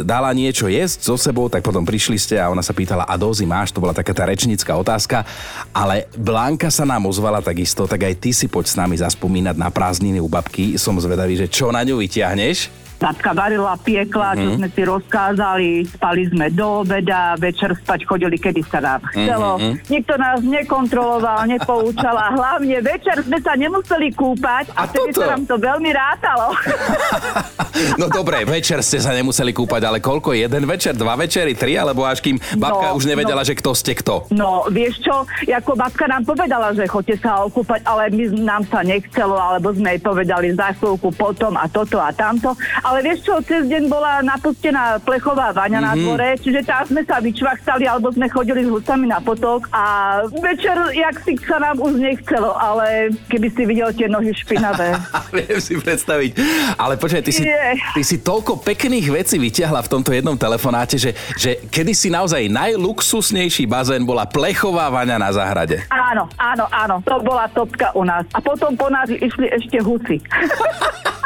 dala 0.03 0.31
niečo 0.31 0.71
jesť 0.71 1.03
so 1.03 1.15
sebou, 1.19 1.51
tak 1.51 1.61
potom 1.61 1.83
prišli 1.83 2.17
ste 2.17 2.35
a 2.39 2.49
ona 2.49 2.63
sa 2.63 2.71
pýtala, 2.71 3.03
a 3.05 3.15
dozy 3.19 3.43
máš? 3.43 3.75
To 3.75 3.83
bola 3.83 3.93
taká 3.93 4.15
tá 4.15 4.23
rečnícka 4.25 4.71
otázka. 4.73 5.27
Ale 5.75 6.07
Blanka 6.15 6.71
sa 6.71 6.87
nám 6.87 7.05
ozvala 7.05 7.43
takisto, 7.43 7.85
tak 7.85 8.07
aj 8.07 8.15
ty 8.17 8.31
si 8.31 8.47
poď 8.47 8.65
s 8.65 8.75
nami 8.79 8.95
zaspomínať 8.97 9.55
na 9.59 9.69
prázdniny 9.69 10.23
u 10.23 10.29
babky. 10.31 10.79
Som 10.79 10.97
zvedavý, 10.97 11.35
že 11.35 11.51
čo 11.51 11.69
na 11.69 11.83
ňu 11.83 11.99
vyťahneš? 11.99 12.86
Tatka 12.97 13.29
varila, 13.31 13.77
piekla, 13.77 14.33
čo 14.33 14.49
sme 14.57 14.67
si 14.67 14.81
rozkázali, 14.81 15.69
spali 15.87 16.25
sme 16.27 16.49
do 16.49 16.81
obeda, 16.81 17.37
večer 17.37 17.77
spať 17.77 17.99
chodili, 18.03 18.35
kedy 18.35 18.65
sa 18.65 18.81
nám 18.81 19.01
chcelo. 19.11 19.61
Nikto 19.85 20.13
nás 20.15 20.41
nekontroloval, 20.41 21.45
nepoučal 21.45 22.15
a 22.15 22.33
hlavne 22.37 22.81
večer 22.81 23.21
sme 23.21 23.37
sa 23.37 23.53
nemuseli 23.53 24.09
kúpať 24.11 24.73
A 24.73 24.83
a, 24.83 24.89
vtedy 24.89 25.13
toto? 25.13 25.21
sa 25.21 25.25
nám 25.31 25.43
to 25.45 25.55
veľmi 25.55 25.89
rátalo. 25.89 26.47
No 27.93 28.09
dobre, 28.09 28.41
večer 28.41 28.81
ste 28.81 28.97
sa 28.97 29.13
nemuseli 29.13 29.53
kúpať, 29.53 29.85
ale 29.85 30.01
koľko? 30.01 30.33
Jeden 30.33 30.65
večer, 30.65 30.97
dva 30.97 31.13
večery, 31.13 31.53
tri? 31.53 31.77
Alebo 31.77 32.01
až 32.01 32.25
kým 32.25 32.41
babka 32.57 32.89
No, 32.89 32.97
už 32.97 33.05
nevedela, 33.05 33.41
no. 33.41 33.47
že 33.47 33.53
kto 33.53 33.77
ste 33.77 33.93
kto? 33.93 34.25
No, 34.33 34.65
vieš 34.67 35.05
čo, 35.05 35.25
ako 35.45 35.77
babka 35.77 36.09
nám 36.09 36.25
povedala, 36.25 36.73
že 36.73 36.89
chodte 36.89 37.13
sa 37.17 37.45
okúpať, 37.45 37.85
ale 37.85 38.09
my 38.09 38.23
nám 38.41 38.65
sa 38.65 38.81
nechcelo, 38.81 39.37
alebo 39.37 39.69
sme 39.71 39.93
jej 39.93 40.01
povedali 40.01 40.47
za 40.53 40.73
chvíľku 40.73 41.13
potom 41.13 41.53
a 41.53 41.69
toto 41.69 42.01
a 42.01 42.09
tamto. 42.09 42.57
Ale 42.87 43.03
vieš 43.03 43.27
čo, 43.27 43.35
cez 43.43 43.67
deň 43.67 43.91
bola 43.91 44.23
napustená 44.23 44.95
plechová 45.03 45.51
vaňa 45.51 45.83
na 45.83 45.91
dvore, 45.91 46.39
čiže 46.39 46.63
tam 46.63 46.87
sme 46.87 47.03
sa 47.03 47.19
vyčvachtali, 47.19 47.83
alebo 47.83 48.15
sme 48.15 48.31
chodili 48.31 48.63
s 48.63 48.71
husami 48.71 49.11
na 49.11 49.19
potok 49.19 49.67
a 49.75 49.83
večer, 50.39 50.95
jak 50.95 51.19
si 51.27 51.35
sa 51.43 51.59
nám 51.59 51.83
už 51.83 51.99
nechcelo, 51.99 52.55
ale 52.55 53.11
keby 53.27 53.47
si 53.51 53.63
videl 53.67 53.91
tie 53.91 54.07
nohy 54.07 54.31
špinavé. 54.31 54.95
Viem 55.35 55.59
si 55.59 55.75
predstaviť. 55.75 56.31
Ale 56.79 56.95
počkaj, 56.95 57.27
ty 57.27 57.35
si, 57.35 57.43
ty 57.91 58.01
si 58.07 58.23
toľko 58.23 58.63
pekných 58.63 59.11
vecí 59.11 59.35
vyťahla 59.35 59.83
v 59.83 59.91
tomto 59.91 60.15
jednom 60.15 60.39
telefonáte, 60.39 60.95
že, 60.95 61.11
že 61.35 61.59
kedy 61.67 61.91
si 61.91 62.07
naozaj 62.07 62.47
najluxusnejší 62.47 63.67
bazén 63.67 64.07
bola 64.07 64.31
plechová 64.31 64.87
vaňa 64.87 65.19
na 65.19 65.35
záhrade. 65.35 65.83
Áno, 65.91 66.31
áno, 66.39 66.71
áno, 66.71 67.03
to 67.03 67.19
bola 67.19 67.51
topka 67.51 67.91
u 67.99 68.07
nás. 68.07 68.23
A 68.31 68.39
potom 68.39 68.79
po 68.79 68.87
nás 68.87 69.11
išli 69.11 69.51
ešte 69.51 69.83
husy. 69.83 70.23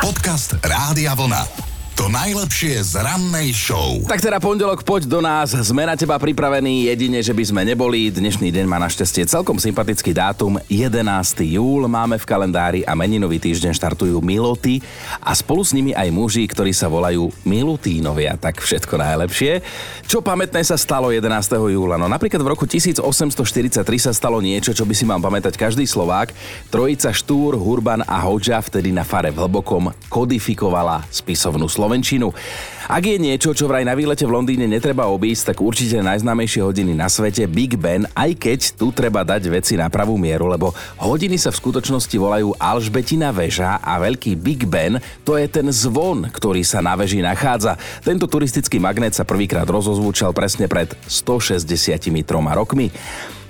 Podcast 0.00 0.54
Rádia 0.62 1.14
Vlna. 1.14 1.67
To 1.98 2.06
najlepšie 2.06 2.78
z 2.94 3.02
rannej 3.02 3.50
show. 3.50 3.98
Tak 4.06 4.22
teda 4.22 4.38
pondelok, 4.38 4.86
poď 4.86 5.10
do 5.10 5.18
nás, 5.18 5.50
sme 5.50 5.82
na 5.82 5.98
teba 5.98 6.14
pripravení, 6.14 6.86
jedine, 6.86 7.18
že 7.18 7.34
by 7.34 7.42
sme 7.42 7.66
neboli. 7.66 8.14
Dnešný 8.14 8.54
deň 8.54 8.70
má 8.70 8.78
našťastie 8.78 9.26
celkom 9.26 9.58
sympatický 9.58 10.14
dátum, 10.14 10.62
11. 10.70 10.94
júl 11.42 11.90
máme 11.90 12.14
v 12.14 12.22
kalendári 12.22 12.80
a 12.86 12.94
meninový 12.94 13.42
týždeň 13.42 13.74
štartujú 13.74 14.14
Miloty 14.22 14.78
a 15.18 15.34
spolu 15.34 15.66
s 15.66 15.74
nimi 15.74 15.90
aj 15.90 16.06
muži, 16.14 16.46
ktorí 16.46 16.70
sa 16.70 16.86
volajú 16.86 17.34
Milutínovia, 17.42 18.38
tak 18.38 18.62
všetko 18.62 18.94
najlepšie. 18.94 19.58
Čo 20.06 20.22
pamätné 20.22 20.62
sa 20.62 20.78
stalo 20.78 21.10
11. 21.10 21.26
júla? 21.50 21.98
No 21.98 22.06
napríklad 22.06 22.46
v 22.46 22.54
roku 22.54 22.62
1843 22.62 23.74
sa 23.98 24.14
stalo 24.14 24.38
niečo, 24.38 24.70
čo 24.70 24.86
by 24.86 24.94
si 24.94 25.02
mal 25.02 25.18
pamätať 25.18 25.58
každý 25.58 25.82
Slovák. 25.82 26.30
Trojica 26.70 27.10
Štúr, 27.10 27.58
Hurban 27.58 28.06
a 28.06 28.22
Hoďa 28.22 28.62
vtedy 28.62 28.94
na 28.94 29.02
fare 29.02 29.34
v 29.34 29.42
Hlbokom 29.42 29.90
kodifikovala 30.06 31.02
spisovnú 31.10 31.66
Slovensko 31.66 31.87
Slovenčinu. 31.88 32.28
Ak 32.88 33.00
je 33.00 33.16
niečo, 33.16 33.56
čo 33.56 33.64
vraj 33.64 33.80
na 33.80 33.96
výlete 33.96 34.28
v 34.28 34.36
Londýne 34.36 34.68
netreba 34.68 35.08
obísť, 35.08 35.52
tak 35.52 35.64
určite 35.64 36.04
najznámejšie 36.04 36.60
hodiny 36.60 36.92
na 36.92 37.08
svete 37.08 37.48
Big 37.48 37.80
Ben, 37.80 38.04
aj 38.12 38.36
keď 38.36 38.60
tu 38.76 38.92
treba 38.92 39.24
dať 39.24 39.48
veci 39.48 39.72
na 39.72 39.88
pravú 39.88 40.20
mieru, 40.20 40.52
lebo 40.52 40.76
hodiny 41.00 41.40
sa 41.40 41.48
v 41.48 41.60
skutočnosti 41.64 42.12
volajú 42.20 42.52
Alžbetina 42.60 43.32
väža 43.32 43.80
a 43.80 43.96
veľký 43.96 44.36
Big 44.36 44.68
Ben 44.68 45.00
to 45.24 45.40
je 45.40 45.48
ten 45.48 45.64
zvon, 45.72 46.28
ktorý 46.28 46.60
sa 46.60 46.84
na 46.84 46.92
veži 46.92 47.24
nachádza. 47.24 47.80
Tento 48.04 48.28
turistický 48.28 48.76
magnet 48.76 49.16
sa 49.16 49.24
prvýkrát 49.24 49.64
rozozvúčal 49.64 50.36
presne 50.36 50.68
pred 50.68 50.92
163 51.08 52.12
rokmi. 52.52 52.92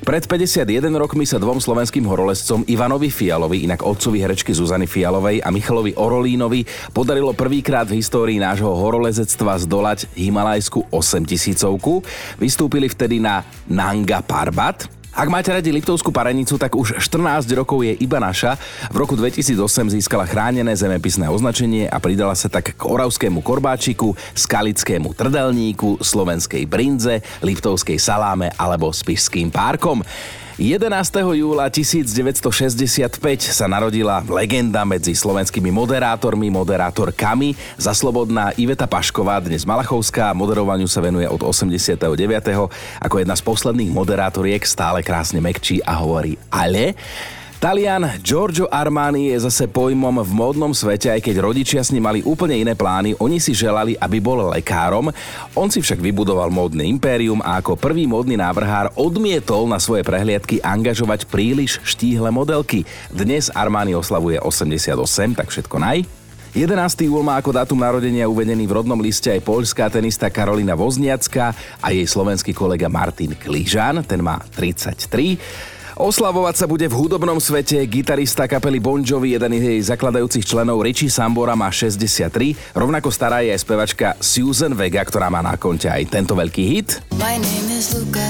Pred 0.08 0.24
51 0.24 0.88
rokmi 0.96 1.28
sa 1.28 1.36
dvom 1.36 1.60
slovenským 1.60 2.08
horolezcom 2.08 2.64
Ivanovi 2.64 3.12
Fialovi, 3.12 3.68
inak 3.68 3.84
otcovi 3.84 4.24
herečky 4.24 4.56
Zuzany 4.56 4.88
Fialovej 4.88 5.44
a 5.44 5.52
Michalovi 5.52 5.92
Orolínovi 5.92 6.64
podarilo 6.96 7.36
prvýkrát 7.36 7.84
v 7.84 8.00
histórii 8.00 8.40
nášho 8.40 8.72
horolezectva 8.72 9.60
zdolať 9.68 10.08
Himalajskú 10.16 10.88
8000 10.88 11.60
Vystúpili 12.40 12.88
vtedy 12.88 13.20
na 13.20 13.44
Nanga 13.68 14.24
Parbat, 14.24 14.88
ak 15.12 15.28
máte 15.32 15.50
radi 15.50 15.72
Liptovskú 15.72 16.12
parenicu, 16.12 16.60
tak 16.60 16.76
už 16.76 17.00
14 17.00 17.48
rokov 17.56 17.82
je 17.82 17.96
iba 17.98 18.20
naša. 18.20 18.54
V 18.92 18.96
roku 19.00 19.16
2008 19.16 19.96
získala 19.96 20.28
chránené 20.28 20.70
zemepisné 20.76 21.26
označenie 21.26 21.88
a 21.88 21.96
pridala 21.98 22.36
sa 22.36 22.46
tak 22.46 22.76
k 22.76 22.82
oravskému 22.84 23.40
korbáčiku, 23.40 24.12
skalickému 24.36 25.16
trdelníku, 25.16 25.98
slovenskej 26.04 26.68
brinze, 26.68 27.24
liptovskej 27.40 27.96
saláme 27.96 28.52
alebo 28.60 28.92
spišským 28.92 29.48
párkom. 29.48 30.04
11. 30.58 30.90
júla 31.38 31.70
1965 31.70 33.22
sa 33.46 33.70
narodila 33.70 34.26
legenda 34.26 34.82
medzi 34.82 35.14
slovenskými 35.14 35.70
moderátormi, 35.70 36.50
moderátorkami. 36.50 37.54
Za 37.78 37.94
slobodná 37.94 38.50
Iveta 38.58 38.90
Pašková, 38.90 39.38
dnes 39.38 39.62
Malachovská, 39.62 40.34
moderovaniu 40.34 40.90
sa 40.90 40.98
venuje 40.98 41.30
od 41.30 41.46
89. 41.46 41.94
Ako 42.98 43.14
jedna 43.22 43.38
z 43.38 43.42
posledných 43.46 43.94
moderátoriek 43.94 44.66
stále 44.66 45.06
krásne 45.06 45.38
mekčí 45.38 45.78
a 45.86 45.94
hovorí 45.94 46.34
ale. 46.50 46.98
Talian 47.58 48.06
Giorgio 48.22 48.70
Armani 48.70 49.34
je 49.34 49.42
zase 49.42 49.66
pojmom 49.66 50.22
v 50.22 50.30
módnom 50.30 50.70
svete, 50.70 51.10
aj 51.10 51.18
keď 51.18 51.42
rodičia 51.42 51.82
s 51.82 51.90
ním 51.90 52.06
mali 52.06 52.22
úplne 52.22 52.54
iné 52.54 52.78
plány. 52.78 53.18
Oni 53.18 53.42
si 53.42 53.50
želali, 53.50 53.98
aby 53.98 54.22
bol 54.22 54.54
lekárom. 54.54 55.10
On 55.58 55.66
si 55.66 55.82
však 55.82 55.98
vybudoval 55.98 56.54
módne 56.54 56.86
impérium 56.86 57.42
a 57.42 57.58
ako 57.58 57.74
prvý 57.74 58.06
módny 58.06 58.38
návrhár 58.38 58.94
odmietol 58.94 59.66
na 59.66 59.82
svoje 59.82 60.06
prehliadky 60.06 60.62
angažovať 60.62 61.26
príliš 61.26 61.82
štíhle 61.82 62.30
modelky. 62.30 62.86
Dnes 63.10 63.50
Armani 63.50 63.90
oslavuje 63.98 64.38
88, 64.38 64.94
tak 65.34 65.50
všetko 65.50 65.82
naj. 65.82 66.06
11. 66.54 67.10
júl 67.10 67.26
má 67.26 67.42
ako 67.42 67.58
dátum 67.58 67.82
narodenia 67.82 68.30
uvedený 68.30 68.70
v 68.70 68.76
rodnom 68.78 69.02
liste 69.02 69.34
aj 69.34 69.42
poľská 69.42 69.90
tenista 69.90 70.30
Karolina 70.30 70.78
Vozniacka 70.78 71.50
a 71.82 71.90
jej 71.90 72.06
slovenský 72.06 72.54
kolega 72.54 72.86
Martin 72.86 73.34
Kližan, 73.34 74.06
ten 74.06 74.22
má 74.22 74.38
33. 74.54 75.77
Oslavovať 75.98 76.54
sa 76.54 76.70
bude 76.70 76.86
v 76.86 76.94
hudobnom 76.94 77.42
svete 77.42 77.82
gitarista 77.90 78.46
kapely 78.46 78.78
Bon 78.78 79.02
Jovi, 79.02 79.34
jeden 79.34 79.50
z 79.58 79.66
jej 79.66 79.80
zakladajúcich 79.90 80.46
členov 80.46 80.86
Richie 80.86 81.10
Sambora 81.10 81.58
má 81.58 81.74
63, 81.74 82.54
rovnako 82.70 83.10
stará 83.10 83.42
je 83.42 83.50
aj 83.50 83.66
spevačka 83.66 84.14
Susan 84.22 84.78
Vega, 84.78 85.02
ktorá 85.02 85.26
má 85.26 85.42
na 85.42 85.58
konte 85.58 85.90
aj 85.90 86.06
tento 86.06 86.38
veľký 86.38 86.62
hit. 86.70 87.02
My 87.18 87.34
name 87.34 87.66
is 87.74 87.98
Luca. 87.98 88.22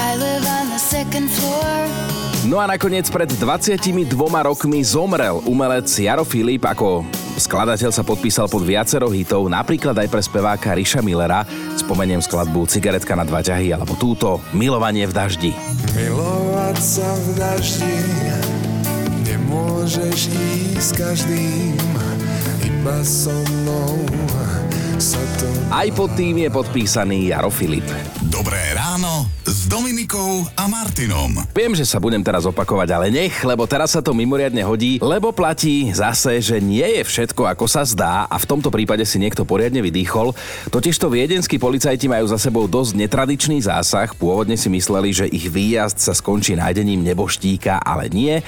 I 0.00 0.16
live 0.16 0.48
on 0.48 0.72
the 0.72 0.80
second 0.80 1.28
floor. 1.28 2.11
No 2.42 2.58
a 2.58 2.66
nakoniec 2.66 3.06
pred 3.06 3.30
22 3.38 4.10
rokmi 4.18 4.82
zomrel 4.82 5.38
umelec 5.46 5.86
Jaro 5.86 6.26
Filip 6.26 6.66
ako 6.66 7.06
Skladateľ 7.38 7.94
sa 7.94 8.02
podpísal 8.02 8.50
pod 8.50 8.66
viacero 8.66 9.06
hitov, 9.08 9.46
napríklad 9.46 9.94
aj 9.94 10.08
pre 10.10 10.18
speváka 10.20 10.74
Riša 10.74 11.06
Millera. 11.06 11.46
Spomeniem 11.78 12.18
skladbu 12.18 12.66
Cigaretka 12.66 13.14
na 13.14 13.22
dva 13.22 13.46
ťahy 13.46 13.70
alebo 13.70 13.94
túto 13.94 14.42
Milovanie 14.50 15.06
v 15.06 15.14
daždi. 15.14 15.50
Milovať 15.94 16.78
sa 16.82 17.08
v 17.14 17.26
daždi 17.38 17.98
Nemôžeš 19.22 20.20
ísť 20.34 20.90
každým 20.98 21.78
Iba 22.66 23.06
so 23.06 23.32
mnou 23.32 24.02
sa 25.02 25.18
to... 25.38 25.46
Aj 25.74 25.88
pod 25.94 26.14
tým 26.14 26.46
je 26.46 26.50
podpísaný 26.50 27.34
Jaro 27.34 27.50
Filip. 27.50 27.86
Dobré 28.22 28.70
ráno 28.70 29.41
s 29.62 29.70
Dominikou 29.70 30.42
a 30.58 30.66
Martinom. 30.66 31.38
Viem, 31.54 31.78
že 31.78 31.86
sa 31.86 32.02
budem 32.02 32.18
teraz 32.18 32.42
opakovať, 32.50 32.88
ale 32.98 33.14
nech, 33.14 33.46
lebo 33.46 33.62
teraz 33.62 33.94
sa 33.94 34.02
to 34.02 34.10
mimoriadne 34.10 34.58
hodí, 34.66 34.98
lebo 34.98 35.30
platí 35.30 35.86
zase, 35.94 36.42
že 36.42 36.58
nie 36.58 36.82
je 36.82 37.06
všetko 37.06 37.46
ako 37.46 37.70
sa 37.70 37.86
zdá 37.86 38.26
a 38.26 38.42
v 38.42 38.48
tomto 38.50 38.74
prípade 38.74 39.06
si 39.06 39.22
niekto 39.22 39.46
poriadne 39.46 39.78
vydýchol. 39.78 40.34
Totižto 40.66 41.06
viedenskí 41.06 41.62
policajti 41.62 42.10
majú 42.10 42.26
za 42.26 42.42
sebou 42.42 42.66
dosť 42.66 43.06
netradičný 43.06 43.62
zásah. 43.62 44.10
Pôvodne 44.18 44.58
si 44.58 44.66
mysleli, 44.66 45.14
že 45.14 45.30
ich 45.30 45.46
výjazd 45.46 46.10
sa 46.10 46.10
skončí 46.10 46.58
nájdením 46.58 46.98
neboštíka, 47.06 47.86
ale 47.86 48.10
nie. 48.10 48.42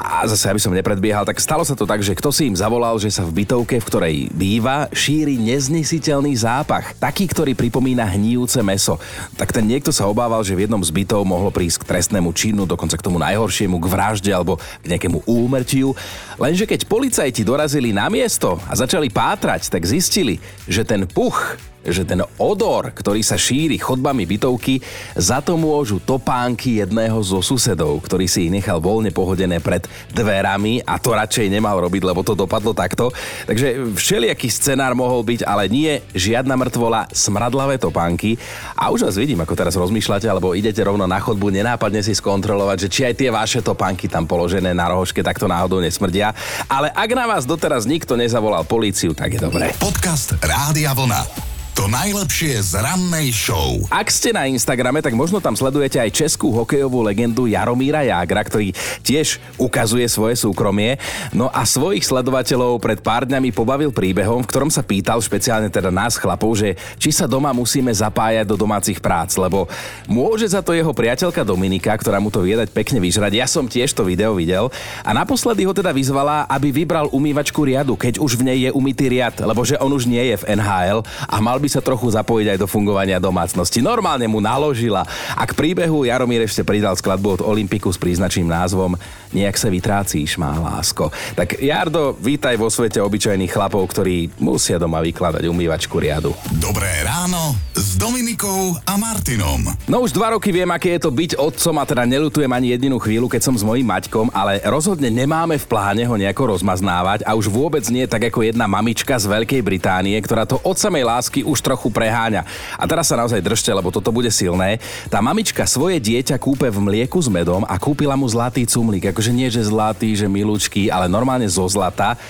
A 0.00 0.24
zase, 0.24 0.48
aby 0.48 0.56
som 0.56 0.72
nepredbiehal, 0.72 1.28
tak 1.28 1.36
stalo 1.36 1.60
sa 1.60 1.76
to 1.76 1.84
tak, 1.84 2.00
že 2.00 2.16
kto 2.16 2.32
si 2.32 2.48
im 2.48 2.56
zavolal, 2.56 2.96
že 2.96 3.12
sa 3.12 3.20
v 3.20 3.44
bytovke, 3.44 3.76
v 3.76 3.84
ktorej 3.84 4.16
býva, 4.32 4.88
šíri 4.96 5.36
neznesiteľný 5.36 6.32
zápach. 6.40 6.96
Taký, 6.96 7.28
ktorý 7.28 7.52
pripomína 7.52 8.08
hníjúce 8.08 8.64
meso. 8.64 8.96
Tak 9.36 9.52
ten 9.52 9.68
niekto 9.68 9.92
sa 9.92 10.08
obával, 10.08 10.40
že 10.40 10.56
v 10.56 10.64
jednom 10.64 10.80
z 10.80 10.88
bytov 10.88 11.20
mohlo 11.28 11.52
prísť 11.52 11.84
k 11.84 11.88
trestnému 11.92 12.32
činu, 12.32 12.64
dokonca 12.64 12.96
k 12.96 13.04
tomu 13.04 13.20
najhoršiemu, 13.20 13.76
k 13.76 13.90
vražde 13.92 14.32
alebo 14.32 14.56
k 14.56 14.88
nejakému 14.88 15.20
úmrtiu. 15.28 15.92
Lenže 16.40 16.64
keď 16.64 16.88
policajti 16.88 17.44
dorazili 17.44 17.92
na 17.92 18.08
miesto 18.08 18.56
a 18.64 18.72
začali 18.72 19.12
pátrať, 19.12 19.68
tak 19.68 19.84
zistili, 19.84 20.40
že 20.64 20.80
ten 20.80 21.04
puch 21.04 21.60
že 21.84 22.04
ten 22.04 22.20
odor, 22.36 22.92
ktorý 22.92 23.24
sa 23.24 23.40
šíri 23.40 23.80
chodbami 23.80 24.28
bytovky, 24.28 24.80
za 25.16 25.40
to 25.40 25.56
môžu 25.56 26.00
topánky 26.00 26.80
jedného 26.84 27.16
zo 27.24 27.40
susedov, 27.40 28.00
ktorý 28.04 28.28
si 28.28 28.48
ich 28.48 28.52
nechal 28.52 28.80
voľne 28.80 29.12
pohodené 29.12 29.58
pred 29.58 29.84
dverami 30.12 30.84
a 30.84 31.00
to 31.00 31.16
radšej 31.16 31.48
nemal 31.48 31.80
robiť, 31.80 32.02
lebo 32.04 32.20
to 32.20 32.36
dopadlo 32.36 32.76
takto. 32.76 33.08
Takže 33.48 33.96
všelijaký 33.96 34.48
scenár 34.52 34.92
mohol 34.92 35.24
byť, 35.24 35.40
ale 35.48 35.72
nie 35.72 36.00
žiadna 36.12 36.54
mŕtvola, 36.56 37.08
smradlavé 37.12 37.80
topánky. 37.80 38.36
A 38.76 38.92
už 38.92 39.08
vás 39.08 39.16
vidím, 39.16 39.40
ako 39.40 39.56
teraz 39.56 39.76
rozmýšľate, 39.76 40.28
alebo 40.28 40.52
idete 40.52 40.84
rovno 40.84 41.08
na 41.08 41.18
chodbu 41.18 41.48
nenápadne 41.48 42.04
si 42.04 42.12
skontrolovať, 42.12 42.86
že 42.86 42.92
či 42.92 43.00
aj 43.08 43.14
tie 43.16 43.30
vaše 43.32 43.60
topánky 43.64 44.06
tam 44.06 44.28
položené 44.28 44.76
na 44.76 44.92
rohoške 44.92 45.24
takto 45.24 45.48
náhodou 45.48 45.80
nesmrdia. 45.80 46.36
Ale 46.68 46.92
ak 46.92 47.10
na 47.16 47.24
vás 47.24 47.48
doteraz 47.48 47.88
nikto 47.88 48.14
nezavolal 48.14 48.62
políciu, 48.68 49.16
tak 49.16 49.36
je 49.36 49.40
dobré. 49.40 49.72
Podcast 49.80 50.36
Rádia 50.44 50.92
Vlna. 50.92 51.49
To 51.80 51.88
najlepšie 51.88 52.60
z 52.60 52.76
rannej 52.76 53.32
show. 53.32 53.80
Ak 53.88 54.12
ste 54.12 54.36
na 54.36 54.44
Instagrame, 54.44 55.00
tak 55.00 55.16
možno 55.16 55.40
tam 55.40 55.56
sledujete 55.56 55.96
aj 55.96 56.12
českú 56.12 56.52
hokejovú 56.52 57.00
legendu 57.00 57.48
Jaromíra 57.48 58.04
Jágra, 58.04 58.44
ktorý 58.44 58.76
tiež 59.00 59.40
ukazuje 59.56 60.04
svoje 60.04 60.36
súkromie. 60.36 61.00
No 61.32 61.48
a 61.48 61.64
svojich 61.64 62.04
sledovateľov 62.04 62.84
pred 62.84 63.00
pár 63.00 63.24
dňami 63.24 63.48
pobavil 63.56 63.96
príbehom, 63.96 64.44
v 64.44 64.50
ktorom 64.52 64.68
sa 64.68 64.84
pýtal 64.84 65.24
špeciálne 65.24 65.72
teda 65.72 65.88
nás 65.88 66.20
chlapov, 66.20 66.52
že 66.52 66.76
či 67.00 67.16
sa 67.16 67.24
doma 67.24 67.48
musíme 67.56 67.88
zapájať 67.88 68.44
do 68.44 68.60
domácich 68.60 69.00
prác, 69.00 69.40
lebo 69.40 69.64
môže 70.04 70.52
za 70.52 70.60
to 70.60 70.76
jeho 70.76 70.92
priateľka 70.92 71.48
Dominika, 71.48 71.96
ktorá 71.96 72.20
mu 72.20 72.28
to 72.28 72.44
vie 72.44 72.60
pekne 72.68 73.00
vyžrať. 73.00 73.32
Ja 73.32 73.48
som 73.48 73.64
tiež 73.64 73.96
to 73.96 74.04
video 74.04 74.36
videl 74.36 74.68
a 75.00 75.16
naposledy 75.16 75.64
ho 75.64 75.72
teda 75.72 75.96
vyzvala, 75.96 76.44
aby 76.44 76.84
vybral 76.84 77.08
umývačku 77.08 77.64
riadu, 77.64 77.96
keď 77.96 78.20
už 78.20 78.36
v 78.36 78.52
nej 78.52 78.58
je 78.68 78.70
umytý 78.76 79.08
riad, 79.08 79.32
lebo 79.40 79.64
že 79.64 79.80
on 79.80 79.88
už 79.88 80.04
nie 80.04 80.28
je 80.28 80.36
v 80.44 80.60
NHL 80.60 81.00
a 81.24 81.40
mal 81.40 81.56
by 81.56 81.69
sa 81.70 81.80
trochu 81.80 82.10
zapojiť 82.10 82.56
aj 82.56 82.58
do 82.58 82.66
fungovania 82.66 83.22
domácnosti. 83.22 83.78
Normálne 83.78 84.26
mu 84.26 84.42
naložila. 84.42 85.06
A 85.38 85.46
k 85.46 85.54
príbehu 85.54 86.02
Jaromír 86.02 86.42
ešte 86.42 86.66
pridal 86.66 86.98
skladbu 86.98 87.40
od 87.40 87.42
Olympiku 87.46 87.88
s 87.94 87.98
príznačným 87.98 88.50
názvom 88.50 88.98
Nejak 89.30 89.54
sa 89.54 89.70
vytrácíš, 89.70 90.34
má 90.42 90.50
lásko. 90.58 91.14
Tak 91.38 91.62
Jardo, 91.62 92.18
vítaj 92.18 92.58
vo 92.58 92.66
svete 92.66 92.98
obyčajných 92.98 93.54
chlapov, 93.54 93.86
ktorí 93.94 94.42
musia 94.42 94.74
doma 94.74 94.98
vykladať 94.98 95.46
umývačku 95.46 96.02
riadu. 96.02 96.34
Dobré 96.58 96.90
ráno 97.06 97.54
s 97.80 97.96
Dominikou 97.96 98.76
a 98.84 99.00
Martinom. 99.00 99.64
No 99.88 100.04
už 100.04 100.12
dva 100.12 100.36
roky 100.36 100.52
viem, 100.52 100.68
aké 100.68 101.00
je 101.00 101.08
to 101.08 101.08
byť 101.08 101.40
otcom 101.40 101.80
a 101.80 101.88
teda 101.88 102.04
nelutujem 102.04 102.52
ani 102.52 102.76
jedinú 102.76 103.00
chvíľu, 103.00 103.24
keď 103.24 103.40
som 103.40 103.56
s 103.56 103.64
mojím 103.64 103.88
Maťkom, 103.88 104.28
ale 104.36 104.60
rozhodne 104.68 105.08
nemáme 105.08 105.56
v 105.56 105.64
pláne 105.64 106.04
ho 106.04 106.12
nejako 106.12 106.52
rozmaznávať 106.52 107.24
a 107.24 107.32
už 107.32 107.48
vôbec 107.48 107.80
nie 107.88 108.04
tak 108.04 108.28
ako 108.28 108.44
jedna 108.44 108.68
mamička 108.68 109.16
z 109.16 109.32
Veľkej 109.32 109.64
Británie, 109.64 110.12
ktorá 110.20 110.44
to 110.44 110.60
od 110.60 110.76
samej 110.76 111.08
lásky 111.08 111.40
už 111.40 111.56
trochu 111.64 111.88
preháňa. 111.88 112.44
A 112.76 112.84
teraz 112.84 113.08
sa 113.08 113.16
naozaj 113.16 113.40
držte, 113.40 113.72
lebo 113.72 113.88
toto 113.88 114.12
bude 114.12 114.28
silné. 114.28 114.76
Tá 115.08 115.24
mamička 115.24 115.64
svoje 115.64 116.04
dieťa 116.04 116.36
kúpe 116.36 116.68
v 116.68 116.84
mlieku 116.84 117.16
s 117.16 117.32
medom 117.32 117.64
a 117.64 117.80
kúpila 117.80 118.12
mu 118.12 118.28
zlatý 118.28 118.68
cumlík. 118.68 119.08
Akože 119.08 119.32
nie, 119.32 119.48
že 119.48 119.64
zlatý, 119.64 120.12
že 120.12 120.28
milúčky, 120.28 120.92
ale 120.92 121.08
normálne 121.08 121.48
zo 121.48 121.64
zlata 121.64 122.20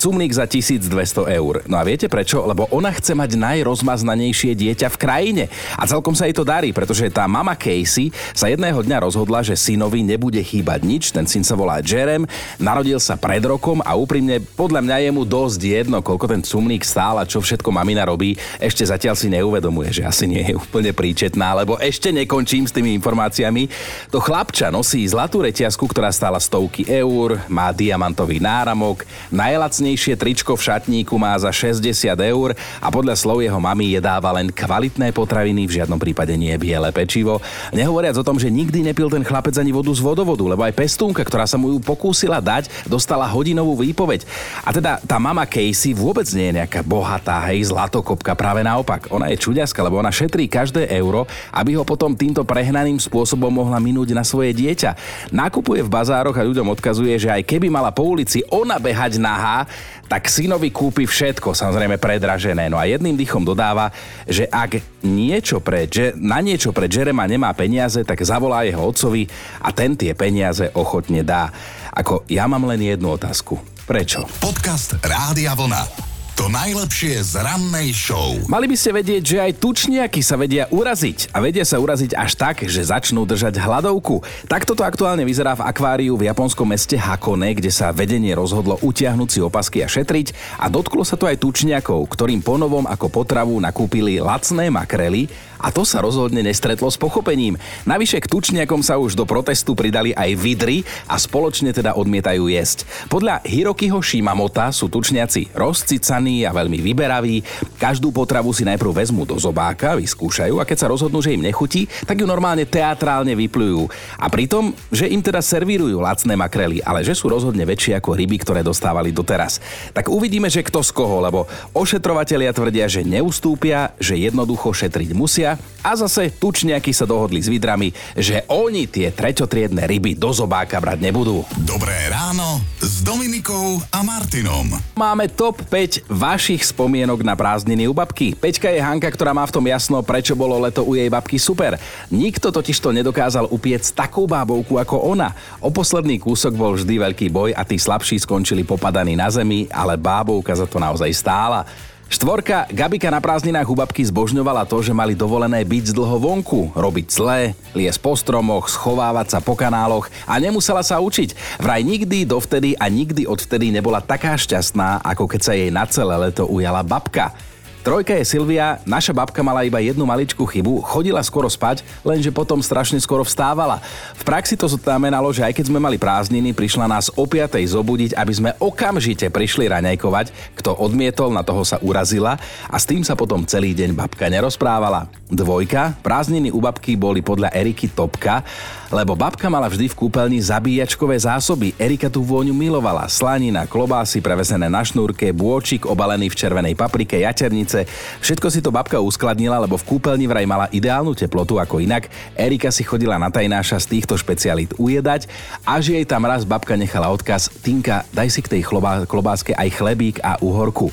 Cumník 0.00 0.32
za 0.32 0.48
1200 0.48 1.28
eur. 1.28 1.60
No 1.68 1.76
a 1.76 1.84
viete 1.84 2.08
prečo? 2.08 2.40
Lebo 2.48 2.64
ona 2.72 2.88
chce 2.88 3.12
mať 3.12 3.36
najrozmaznanejšie 3.36 4.56
dieťa 4.56 4.88
v 4.88 4.96
krajine. 4.96 5.44
A 5.76 5.84
celkom 5.84 6.16
sa 6.16 6.24
jej 6.24 6.32
to 6.32 6.40
darí, 6.40 6.72
pretože 6.72 7.04
tá 7.12 7.28
mama 7.28 7.52
Casey 7.52 8.08
sa 8.32 8.48
jedného 8.48 8.80
dňa 8.80 8.96
rozhodla, 9.04 9.44
že 9.44 9.60
synovi 9.60 10.00
nebude 10.00 10.40
chýbať 10.40 10.80
nič. 10.88 11.12
Ten 11.12 11.28
syn 11.28 11.44
sa 11.44 11.52
volá 11.52 11.84
Jerem, 11.84 12.24
narodil 12.56 12.96
sa 12.96 13.20
pred 13.20 13.44
rokom 13.44 13.84
a 13.84 13.92
úprimne 13.92 14.40
podľa 14.40 14.80
mňa 14.80 14.96
je 15.04 15.10
mu 15.12 15.28
dosť 15.28 15.60
jedno, 15.68 16.00
koľko 16.00 16.32
ten 16.32 16.40
cumník 16.40 16.80
stál 16.80 17.20
a 17.20 17.28
čo 17.28 17.44
všetko 17.44 17.68
mamina 17.68 18.08
robí. 18.08 18.40
Ešte 18.56 18.88
zatiaľ 18.88 19.20
si 19.20 19.28
neuvedomuje, 19.28 20.00
že 20.00 20.08
asi 20.08 20.24
nie 20.24 20.40
je 20.48 20.56
úplne 20.56 20.96
príčetná, 20.96 21.52
lebo 21.60 21.76
ešte 21.76 22.08
nekončím 22.08 22.64
s 22.64 22.72
tými 22.72 22.96
informáciami. 22.96 23.68
To 24.08 24.16
chlapča 24.16 24.72
nosí 24.72 25.04
zlatú 25.04 25.44
reťazku, 25.44 25.84
ktorá 25.84 26.08
stála 26.08 26.40
stovky 26.40 26.88
eur, 26.88 27.36
má 27.52 27.68
diamantový 27.68 28.40
náramok, 28.40 29.04
najlacnejší 29.28 29.89
najlacnejšie 29.90 30.22
tričko 30.22 30.54
v 30.54 30.62
šatníku 30.70 31.18
má 31.18 31.34
za 31.34 31.50
60 31.50 31.82
eur 32.14 32.54
a 32.78 32.88
podľa 32.94 33.18
slov 33.18 33.42
jeho 33.42 33.58
mamy 33.58 33.98
jedáva 33.98 34.30
len 34.38 34.46
kvalitné 34.46 35.10
potraviny, 35.10 35.66
v 35.66 35.82
žiadnom 35.82 35.98
prípade 35.98 36.30
nie 36.38 36.54
biele 36.54 36.94
pečivo. 36.94 37.42
Nehovoriac 37.74 38.14
o 38.14 38.22
tom, 38.22 38.38
že 38.38 38.54
nikdy 38.54 38.86
nepil 38.86 39.10
ten 39.10 39.26
chlapec 39.26 39.58
ani 39.58 39.74
vodu 39.74 39.90
z 39.90 39.98
vodovodu, 39.98 40.46
lebo 40.46 40.62
aj 40.62 40.78
pestúnka, 40.78 41.26
ktorá 41.26 41.42
sa 41.42 41.58
mu 41.58 41.74
ju 41.74 41.82
pokúsila 41.82 42.38
dať, 42.38 42.70
dostala 42.86 43.26
hodinovú 43.26 43.82
výpoveď. 43.82 44.22
A 44.62 44.70
teda 44.70 45.02
tá 45.02 45.18
mama 45.18 45.42
Casey 45.42 45.90
vôbec 45.90 46.30
nie 46.38 46.54
je 46.54 46.62
nejaká 46.62 46.86
bohatá, 46.86 47.50
hej, 47.50 47.74
zlatokopka, 47.74 48.38
práve 48.38 48.62
naopak. 48.62 49.10
Ona 49.10 49.26
je 49.34 49.42
čuďaska, 49.42 49.82
lebo 49.82 49.98
ona 49.98 50.14
šetrí 50.14 50.46
každé 50.46 50.86
euro, 51.02 51.26
aby 51.50 51.74
ho 51.74 51.82
potom 51.82 52.14
týmto 52.14 52.46
prehnaným 52.46 53.02
spôsobom 53.02 53.50
mohla 53.50 53.82
minúť 53.82 54.14
na 54.14 54.22
svoje 54.22 54.54
dieťa. 54.54 54.94
Nakupuje 55.34 55.82
v 55.82 55.90
bazároch 55.90 56.38
a 56.38 56.46
ľuďom 56.46 56.78
odkazuje, 56.78 57.18
že 57.18 57.34
aj 57.34 57.42
keby 57.42 57.66
mala 57.66 57.90
po 57.90 58.06
ulici 58.06 58.46
ona 58.54 58.78
behať 58.78 59.18
nahá, 59.18 59.66
tak 60.10 60.26
synovi 60.26 60.74
kúpi 60.74 61.06
všetko, 61.06 61.54
samozrejme 61.54 61.94
predražené. 62.02 62.66
No 62.66 62.82
a 62.82 62.90
jedným 62.90 63.14
dýchom 63.14 63.46
dodáva, 63.46 63.94
že 64.26 64.50
ak 64.50 64.82
niečo 65.06 65.62
pre, 65.62 65.86
na 66.18 66.42
niečo 66.42 66.74
pre 66.74 66.90
Jerema 66.90 67.30
nemá 67.30 67.54
peniaze, 67.54 68.02
tak 68.02 68.18
zavolá 68.26 68.66
jeho 68.66 68.82
otcovi 68.82 69.30
a 69.62 69.70
ten 69.70 69.94
tie 69.94 70.10
peniaze 70.18 70.66
ochotne 70.74 71.22
dá. 71.22 71.54
Ako 71.94 72.26
ja 72.26 72.50
mám 72.50 72.66
len 72.66 72.82
jednu 72.82 73.14
otázku. 73.14 73.62
Prečo? 73.86 74.26
Podcast 74.42 74.98
Rádia 74.98 75.54
Vlna. 75.54 76.09
To 76.38 76.46
najlepšie 76.46 77.18
z 77.26 77.42
rannej 77.42 77.90
show. 77.90 78.38
Mali 78.46 78.70
by 78.70 78.76
ste 78.78 78.94
vedieť, 78.94 79.22
že 79.26 79.38
aj 79.42 79.52
tučniaky 79.58 80.22
sa 80.22 80.38
vedia 80.38 80.70
uraziť. 80.70 81.34
A 81.34 81.42
vedia 81.42 81.66
sa 81.66 81.82
uraziť 81.82 82.14
až 82.14 82.38
tak, 82.38 82.62
že 82.70 82.86
začnú 82.86 83.26
držať 83.26 83.58
hladovku. 83.58 84.22
Takto 84.46 84.78
to 84.78 84.86
aktuálne 84.86 85.26
vyzerá 85.26 85.58
v 85.58 85.66
akváriu 85.66 86.14
v 86.14 86.30
japonskom 86.30 86.70
meste 86.70 86.94
Hakone, 86.94 87.50
kde 87.58 87.74
sa 87.74 87.90
vedenie 87.90 88.30
rozhodlo 88.36 88.78
utiahnuť 88.78 89.28
si 89.28 89.40
opasky 89.42 89.82
a 89.82 89.90
šetriť. 89.90 90.60
A 90.62 90.70
dotklo 90.70 91.02
sa 91.02 91.18
to 91.18 91.26
aj 91.26 91.42
tučniakov, 91.42 92.06
ktorým 92.14 92.44
ponovom 92.46 92.86
ako 92.86 93.10
potravu 93.10 93.58
nakúpili 93.58 94.22
lacné 94.22 94.70
makrely 94.70 95.49
a 95.60 95.68
to 95.68 95.84
sa 95.84 96.00
rozhodne 96.00 96.40
nestretlo 96.40 96.88
s 96.88 96.96
pochopením. 96.96 97.60
Navyše 97.84 98.24
k 98.24 98.30
tučniakom 98.32 98.80
sa 98.80 98.96
už 98.96 99.12
do 99.14 99.28
protestu 99.28 99.76
pridali 99.76 100.16
aj 100.16 100.30
vidry 100.40 100.82
a 101.04 101.20
spoločne 101.20 101.76
teda 101.76 101.94
odmietajú 101.94 102.48
jesť. 102.48 102.88
Podľa 103.12 103.44
Hirokiho 103.44 104.00
Shimamota 104.00 104.72
sú 104.72 104.88
tučniaci 104.88 105.52
rozcicaní 105.52 106.48
a 106.48 106.56
veľmi 106.56 106.80
vyberaví. 106.80 107.44
Každú 107.76 108.08
potravu 108.10 108.56
si 108.56 108.64
najprv 108.64 109.04
vezmú 109.04 109.28
do 109.28 109.36
zobáka, 109.36 110.00
vyskúšajú 110.00 110.56
a 110.58 110.66
keď 110.66 110.76
sa 110.80 110.90
rozhodnú, 110.90 111.20
že 111.20 111.36
im 111.36 111.44
nechutí, 111.44 111.84
tak 112.08 112.16
ju 112.18 112.26
normálne 112.26 112.64
teatrálne 112.64 113.36
vyplujú. 113.36 113.86
A 114.16 114.32
pritom, 114.32 114.72
že 114.88 115.06
im 115.12 115.20
teda 115.20 115.44
servírujú 115.44 116.00
lacné 116.00 116.34
makrely, 116.34 116.80
ale 116.80 117.04
že 117.04 117.12
sú 117.12 117.28
rozhodne 117.28 117.62
väčšie 117.68 118.00
ako 118.00 118.16
ryby, 118.16 118.40
ktoré 118.40 118.64
dostávali 118.64 119.12
doteraz. 119.12 119.60
Tak 119.92 120.08
uvidíme, 120.08 120.48
že 120.48 120.64
kto 120.64 120.80
z 120.80 120.90
koho, 120.96 121.20
lebo 121.20 121.44
ošetrovatelia 121.76 122.54
tvrdia, 122.54 122.86
že 122.88 123.04
neustúpia, 123.04 123.92
že 124.00 124.16
jednoducho 124.16 124.72
šetriť 124.72 125.10
musia 125.12 125.49
a 125.80 125.90
zase 125.96 126.28
tučniaky 126.36 126.92
sa 126.92 127.08
dohodli 127.08 127.40
s 127.40 127.48
vidrami, 127.48 127.88
že 128.12 128.44
oni 128.52 128.84
tie 128.84 129.08
treťotriedne 129.08 129.88
ryby 129.88 130.12
do 130.12 130.28
zobáka 130.34 130.76
brať 130.76 131.00
nebudú. 131.00 131.46
Dobré 131.64 131.96
ráno 132.12 132.60
s 132.80 133.00
Dominikou 133.00 133.80
a 133.88 134.04
Martinom. 134.04 134.76
Máme 134.92 135.32
top 135.32 135.64
5 135.64 136.04
vašich 136.08 136.68
spomienok 136.68 137.24
na 137.24 137.32
prázdniny 137.32 137.88
u 137.88 137.96
babky. 137.96 138.36
Peťka 138.36 138.68
je 138.68 138.84
Hanka, 138.84 139.08
ktorá 139.08 139.32
má 139.32 139.48
v 139.48 139.54
tom 139.56 139.64
jasno, 139.64 140.04
prečo 140.04 140.36
bolo 140.36 140.60
leto 140.60 140.84
u 140.84 140.92
jej 140.92 141.08
babky 141.08 141.40
super. 141.40 141.80
Nikto 142.12 142.52
totiž 142.52 142.76
to 142.76 142.92
nedokázal 142.92 143.48
upiec 143.48 143.88
takú 143.96 144.28
bábovku 144.28 144.76
ako 144.76 145.16
ona. 145.16 145.32
O 145.64 145.72
posledný 145.72 146.20
kúsok 146.20 146.52
bol 146.52 146.76
vždy 146.76 147.00
veľký 147.00 147.32
boj 147.32 147.56
a 147.56 147.64
tí 147.64 147.80
slabší 147.80 148.20
skončili 148.20 148.68
popadaní 148.68 149.16
na 149.16 149.32
zemi, 149.32 149.64
ale 149.72 149.96
bábovka 149.96 150.52
za 150.52 150.68
to 150.68 150.76
naozaj 150.76 151.08
stála. 151.16 151.64
Štvorka 152.10 152.66
Gabika 152.74 153.06
na 153.06 153.22
prázdninách 153.22 153.70
u 153.70 153.78
babky 153.78 154.02
zbožňovala 154.02 154.66
to, 154.66 154.82
že 154.82 154.90
mali 154.90 155.14
dovolené 155.14 155.62
byť 155.62 155.94
dlho 155.94 156.18
vonku, 156.18 156.74
robiť 156.74 157.06
zlé, 157.06 157.54
liesť 157.70 158.02
po 158.02 158.18
stromoch, 158.18 158.66
schovávať 158.66 159.30
sa 159.30 159.38
po 159.38 159.54
kanáloch 159.54 160.10
a 160.26 160.34
nemusela 160.42 160.82
sa 160.82 160.98
učiť. 160.98 161.62
Vraj 161.62 161.86
nikdy 161.86 162.26
dovtedy 162.26 162.74
a 162.74 162.90
nikdy 162.90 163.30
odvtedy 163.30 163.70
nebola 163.70 164.02
taká 164.02 164.34
šťastná, 164.34 165.06
ako 165.06 165.30
keď 165.30 165.40
sa 165.40 165.54
jej 165.54 165.70
na 165.70 165.86
celé 165.86 166.18
leto 166.18 166.50
ujala 166.50 166.82
babka. 166.82 167.30
Trojka 167.80 168.12
je 168.12 168.28
Silvia, 168.28 168.76
naša 168.84 169.16
babka 169.16 169.40
mala 169.40 169.64
iba 169.64 169.80
jednu 169.80 170.04
maličkú 170.04 170.44
chybu, 170.44 170.84
chodila 170.84 171.24
skoro 171.24 171.48
spať, 171.48 171.80
lenže 172.04 172.28
potom 172.28 172.60
strašne 172.60 173.00
skoro 173.00 173.24
vstávala. 173.24 173.80
V 174.20 174.22
praxi 174.28 174.52
to 174.52 174.68
znamenalo, 174.68 175.32
že 175.32 175.40
aj 175.40 175.56
keď 175.56 175.64
sme 175.72 175.80
mali 175.80 175.96
prázdniny, 175.96 176.52
prišla 176.52 176.84
nás 176.84 177.08
o 177.08 177.24
5. 177.24 177.56
zobudiť, 177.56 178.12
aby 178.20 178.32
sme 178.36 178.50
okamžite 178.60 179.32
prišli 179.32 179.72
raňajkovať. 179.72 180.28
Kto 180.60 180.76
odmietol, 180.76 181.32
na 181.32 181.40
toho 181.40 181.64
sa 181.64 181.80
urazila 181.80 182.36
a 182.68 182.76
s 182.76 182.84
tým 182.84 183.00
sa 183.00 183.16
potom 183.16 183.48
celý 183.48 183.72
deň 183.72 183.96
babka 183.96 184.28
nerozprávala. 184.28 185.08
Dvojka, 185.32 185.96
prázdniny 186.04 186.52
u 186.52 186.60
babky 186.60 187.00
boli 187.00 187.24
podľa 187.24 187.48
Eriky 187.56 187.88
topka, 187.88 188.44
lebo 188.92 189.16
babka 189.16 189.46
mala 189.48 189.70
vždy 189.70 189.88
v 189.88 189.96
kúpeľni 189.96 190.36
zabíjačkové 190.42 191.16
zásoby. 191.16 191.72
Erika 191.80 192.12
tú 192.12 192.26
vôňu 192.26 192.52
milovala. 192.52 193.06
Slanina, 193.06 193.64
klobásy 193.64 194.18
prevesené 194.18 194.66
na 194.66 194.82
šnúrke, 194.82 195.30
bôčik 195.32 195.86
obalený 195.86 196.28
v 196.28 196.36
červenej 196.36 196.74
paprike, 196.74 197.22
jaternice 197.22 197.69
pivnice. 197.70 197.86
Všetko 198.20 198.48
si 198.50 198.60
to 198.60 198.74
babka 198.74 198.98
uskladnila, 198.98 199.62
lebo 199.62 199.78
v 199.78 199.86
kúpeľni 199.86 200.26
vraj 200.26 200.46
mala 200.46 200.66
ideálnu 200.74 201.14
teplotu 201.14 201.62
ako 201.62 201.78
inak. 201.78 202.10
Erika 202.34 202.74
si 202.74 202.82
chodila 202.82 203.16
na 203.16 203.30
tajnáša 203.30 203.78
z 203.86 203.98
týchto 203.98 204.18
špecialít 204.18 204.74
ujedať, 204.76 205.30
až 205.62 205.94
jej 205.94 206.04
tam 206.04 206.26
raz 206.26 206.42
babka 206.42 206.74
nechala 206.74 207.10
odkaz 207.14 207.48
Tinka, 207.62 208.02
daj 208.10 208.28
si 208.30 208.40
k 208.42 208.58
tej 208.58 208.62
chlobá, 208.66 209.06
klobáske 209.06 209.54
aj 209.54 209.68
chlebík 209.70 210.18
a 210.20 210.40
uhorku. 210.42 210.90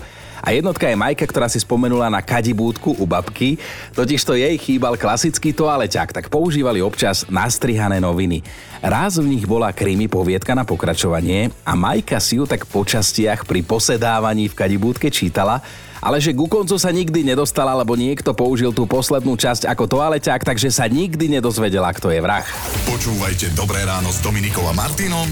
A 0.47 0.55
jednotka 0.55 0.87
je 0.87 0.95
Majka, 0.95 1.27
ktorá 1.27 1.51
si 1.51 1.59
spomenula 1.59 2.07
na 2.07 2.23
kadibúdku 2.23 2.95
u 2.95 3.03
babky, 3.03 3.59
totiž 3.91 4.23
to 4.23 4.31
jej 4.31 4.55
chýbal 4.55 4.95
klasický 4.95 5.51
toaleťák, 5.51 6.15
tak 6.15 6.31
používali 6.31 6.79
občas 6.79 7.27
nastrihané 7.27 7.99
noviny. 7.99 8.47
Raz 8.79 9.19
v 9.19 9.27
nich 9.27 9.43
bola 9.43 9.75
krimi 9.75 10.07
poviedka 10.07 10.55
na 10.55 10.63
pokračovanie 10.63 11.51
a 11.67 11.75
Majka 11.75 12.23
si 12.23 12.39
ju 12.39 12.47
tak 12.47 12.63
po 12.63 12.87
častiach 12.87 13.43
pri 13.43 13.59
posedávaní 13.59 14.47
v 14.47 14.55
kadibúdke 14.55 15.11
čítala, 15.11 15.59
ale 15.99 16.23
že 16.23 16.31
ku 16.31 16.47
koncu 16.47 16.79
sa 16.79 16.95
nikdy 16.95 17.27
nedostala, 17.27 17.75
lebo 17.75 17.99
niekto 17.99 18.31
použil 18.31 18.71
tú 18.71 18.87
poslednú 18.87 19.35
časť 19.35 19.67
ako 19.67 19.99
toaleťák, 19.99 20.47
takže 20.47 20.71
sa 20.71 20.87
nikdy 20.87 21.27
nedozvedela, 21.27 21.91
kto 21.91 22.07
je 22.07 22.23
vrah. 22.23 22.47
Počúvajte 22.87 23.51
Dobré 23.51 23.83
ráno 23.83 24.15
s 24.15 24.23
Dominikom 24.23 24.63
a 24.63 24.71
Martinom 24.71 25.27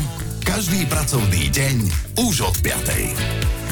každý 0.45 0.85
pracovný 0.91 1.49
deň 1.55 1.75
už 2.21 2.51
od 2.51 2.55
5. 2.59 3.64